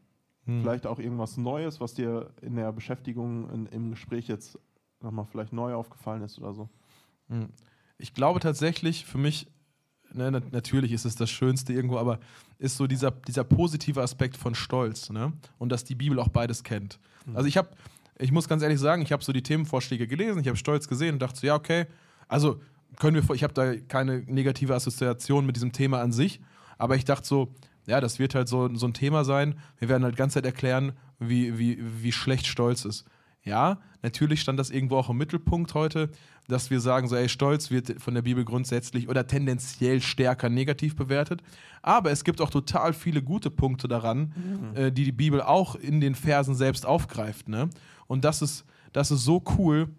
[0.46, 0.62] Hm.
[0.62, 4.58] Vielleicht auch irgendwas Neues, was dir in der Beschäftigung, in, im Gespräch jetzt
[5.02, 6.70] nochmal vielleicht neu aufgefallen ist oder so?
[7.30, 7.50] Hm.
[7.98, 9.48] Ich glaube tatsächlich, für mich,
[10.14, 12.20] ne, nat- natürlich ist es das Schönste irgendwo, aber
[12.58, 15.34] ist so dieser, dieser positive Aspekt von Stolz ne?
[15.58, 17.00] und dass die Bibel auch beides kennt.
[17.34, 17.70] Also ich habe,
[18.20, 21.14] ich muss ganz ehrlich sagen, ich habe so die Themenvorschläge gelesen, ich habe Stolz gesehen
[21.14, 21.88] und dachte so, ja, okay,
[22.28, 22.62] also
[22.98, 26.42] können wir, ich habe da keine negative Assoziation mit diesem Thema an sich,
[26.78, 27.54] aber ich dachte so,
[27.88, 29.56] ja, das wird halt so, so ein Thema sein.
[29.80, 33.06] Wir werden halt die ganze Zeit erklären, wie, wie, wie schlecht Stolz ist.
[33.44, 36.10] Ja, natürlich stand das irgendwo auch im Mittelpunkt heute,
[36.48, 40.96] dass wir sagen, so, ey, Stolz wird von der Bibel grundsätzlich oder tendenziell stärker negativ
[40.96, 41.42] bewertet.
[41.82, 46.02] Aber es gibt auch total viele gute Punkte daran, äh, die die Bibel auch in
[46.02, 47.48] den Versen selbst aufgreift.
[47.48, 47.70] Ne?
[48.08, 49.90] Und das ist, das ist so cool,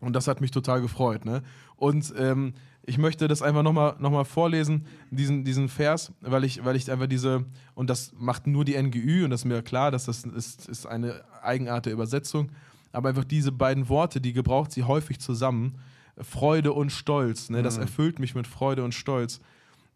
[0.00, 1.24] und das hat mich total gefreut.
[1.24, 1.42] Ne?
[1.76, 2.54] Und ähm,
[2.90, 6.90] ich möchte das einfach nochmal noch mal vorlesen, diesen, diesen Vers, weil ich, weil ich
[6.90, 7.44] einfach diese,
[7.76, 10.86] und das macht nur die NGÜ, und das ist mir klar, dass das ist, ist
[10.86, 12.50] eine Eigenart der Übersetzung,
[12.90, 15.78] aber einfach diese beiden Worte, die gebraucht sie häufig zusammen,
[16.20, 17.62] Freude und Stolz, ne?
[17.62, 19.40] das erfüllt mich mit Freude und Stolz.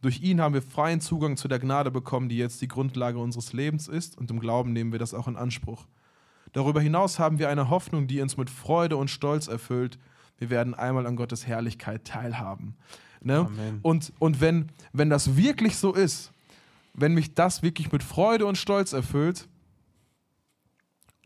[0.01, 3.53] Durch ihn haben wir freien Zugang zu der Gnade bekommen, die jetzt die Grundlage unseres
[3.53, 5.85] Lebens ist, und im Glauben nehmen wir das auch in Anspruch.
[6.53, 9.99] Darüber hinaus haben wir eine Hoffnung, die uns mit Freude und Stolz erfüllt.
[10.39, 12.77] Wir werden einmal an Gottes Herrlichkeit teilhaben.
[13.23, 13.39] Ne?
[13.39, 13.79] Amen.
[13.83, 16.33] Und, und wenn, wenn das wirklich so ist,
[16.93, 19.49] wenn mich das wirklich mit Freude und Stolz erfüllt,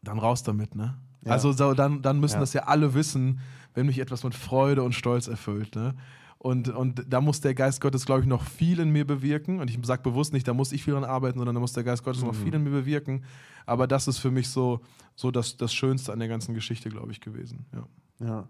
[0.02, 0.96] dann raus damit, ne?
[1.24, 1.32] Ja.
[1.32, 2.40] Also so, dann, dann müssen Ja.
[2.40, 3.40] das ja alle wissen,
[3.74, 5.94] wenn mich etwas mit Freude und Stolz erfüllt, ne?
[6.38, 9.58] Und, und da muss der Geist Gottes, glaube ich, noch viel in mir bewirken.
[9.58, 11.82] Und ich sage bewusst nicht, da muss ich viel dran arbeiten, sondern da muss der
[11.82, 13.24] Geist Gottes noch viel in mir bewirken.
[13.66, 14.80] Aber das ist für mich so,
[15.16, 17.66] so das, das Schönste an der ganzen Geschichte, glaube ich, gewesen.
[17.74, 18.24] Ja.
[18.24, 18.48] Ja.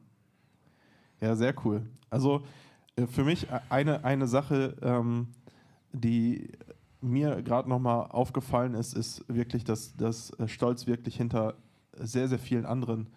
[1.21, 1.83] Ja, sehr cool.
[2.11, 2.43] Also
[2.97, 5.29] äh, für mich e- eine, eine Sache, ähm,
[5.93, 6.53] die
[7.01, 11.55] mir gerade nochmal aufgefallen ist, ist wirklich, dass, dass äh, Stolz wirklich hinter
[11.97, 13.09] sehr, sehr vielen anderen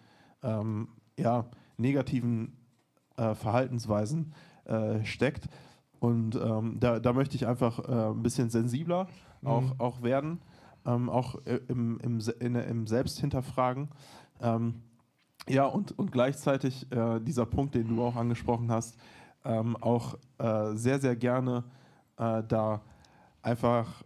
[0.42, 0.88] ähm,
[1.18, 1.46] ja,
[1.76, 2.56] negativen
[3.16, 4.32] äh, Verhaltensweisen
[4.64, 5.48] äh, steckt.
[6.00, 9.08] Und ähm, da, da möchte ich einfach äh, ein bisschen sensibler
[9.44, 10.40] auch, auch werden,
[10.86, 13.88] ähm, auch äh, im, im, in, im Selbsthinterfragen.
[14.40, 14.82] Ähm,
[15.48, 18.96] ja, und, und gleichzeitig äh, dieser Punkt, den du auch angesprochen hast,
[19.44, 21.64] ähm, auch äh, sehr, sehr gerne
[22.16, 22.80] äh, da
[23.42, 24.04] einfach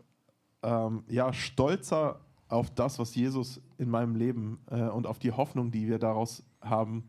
[0.63, 5.71] ähm, ja, stolzer auf das, was Jesus in meinem Leben äh, und auf die Hoffnung,
[5.71, 7.05] die wir daraus haben,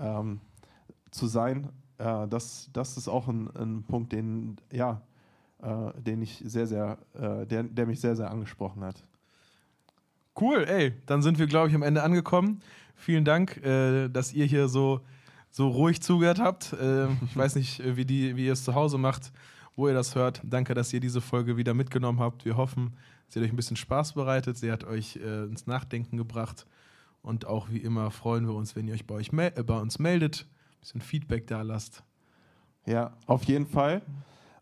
[0.00, 0.40] ähm,
[1.10, 1.68] zu sein.
[1.98, 5.02] Äh, das, das ist auch ein, ein Punkt, den, ja,
[5.62, 9.02] äh, den ich sehr, sehr, der, der mich sehr, sehr angesprochen hat.
[10.40, 12.60] Cool, ey, dann sind wir, glaube ich, am Ende angekommen.
[12.98, 15.00] Vielen Dank, äh, dass ihr hier so,
[15.50, 16.72] so ruhig zugehört habt.
[16.72, 19.32] Äh, ich weiß nicht, äh, wie, die, wie ihr es zu Hause macht,
[19.76, 20.40] wo ihr das hört.
[20.44, 22.44] Danke, dass ihr diese Folge wieder mitgenommen habt.
[22.44, 22.96] Wir hoffen,
[23.28, 24.58] sie hat euch ein bisschen Spaß bereitet.
[24.58, 26.66] Sie hat euch äh, ins Nachdenken gebracht.
[27.22, 29.78] Und auch wie immer freuen wir uns, wenn ihr euch bei, euch mel äh, bei
[29.78, 32.02] uns meldet, ein bisschen Feedback da lasst.
[32.84, 34.02] Ja, auf jeden Fall.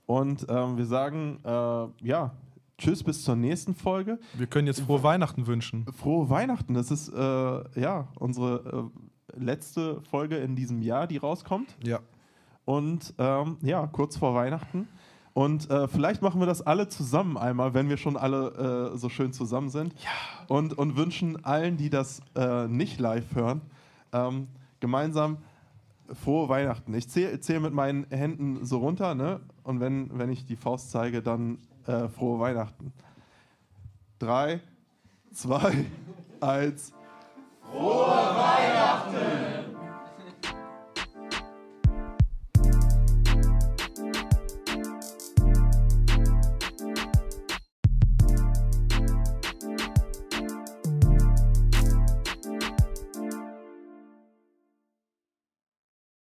[0.04, 2.34] Und ähm, wir sagen, äh, ja,
[2.78, 4.18] tschüss bis zur nächsten Folge.
[4.34, 5.86] Wir können jetzt frohe Weihnachten wünschen.
[5.92, 6.74] Frohe Weihnachten.
[6.74, 8.90] Das ist äh, ja unsere
[9.34, 11.74] äh, letzte Folge in diesem Jahr, die rauskommt.
[11.84, 12.00] Ja.
[12.64, 14.88] Und ähm, ja, kurz vor Weihnachten.
[15.32, 19.08] Und äh, vielleicht machen wir das alle zusammen einmal, wenn wir schon alle äh, so
[19.08, 19.92] schön zusammen sind.
[20.02, 20.10] Ja.
[20.48, 23.60] Und, und wünschen allen, die das äh, nicht live hören,
[24.12, 24.48] ähm,
[24.80, 25.38] gemeinsam
[26.12, 26.94] frohe Weihnachten.
[26.94, 29.40] Ich zähle zähl mit meinen Händen so runter, ne?
[29.62, 32.92] Und wenn, wenn ich die Faust zeige, dann äh, frohe Weihnachten.
[34.18, 34.60] Drei,
[35.32, 35.86] zwei,
[36.40, 36.92] eins.
[37.60, 39.65] Frohe Weihnachten!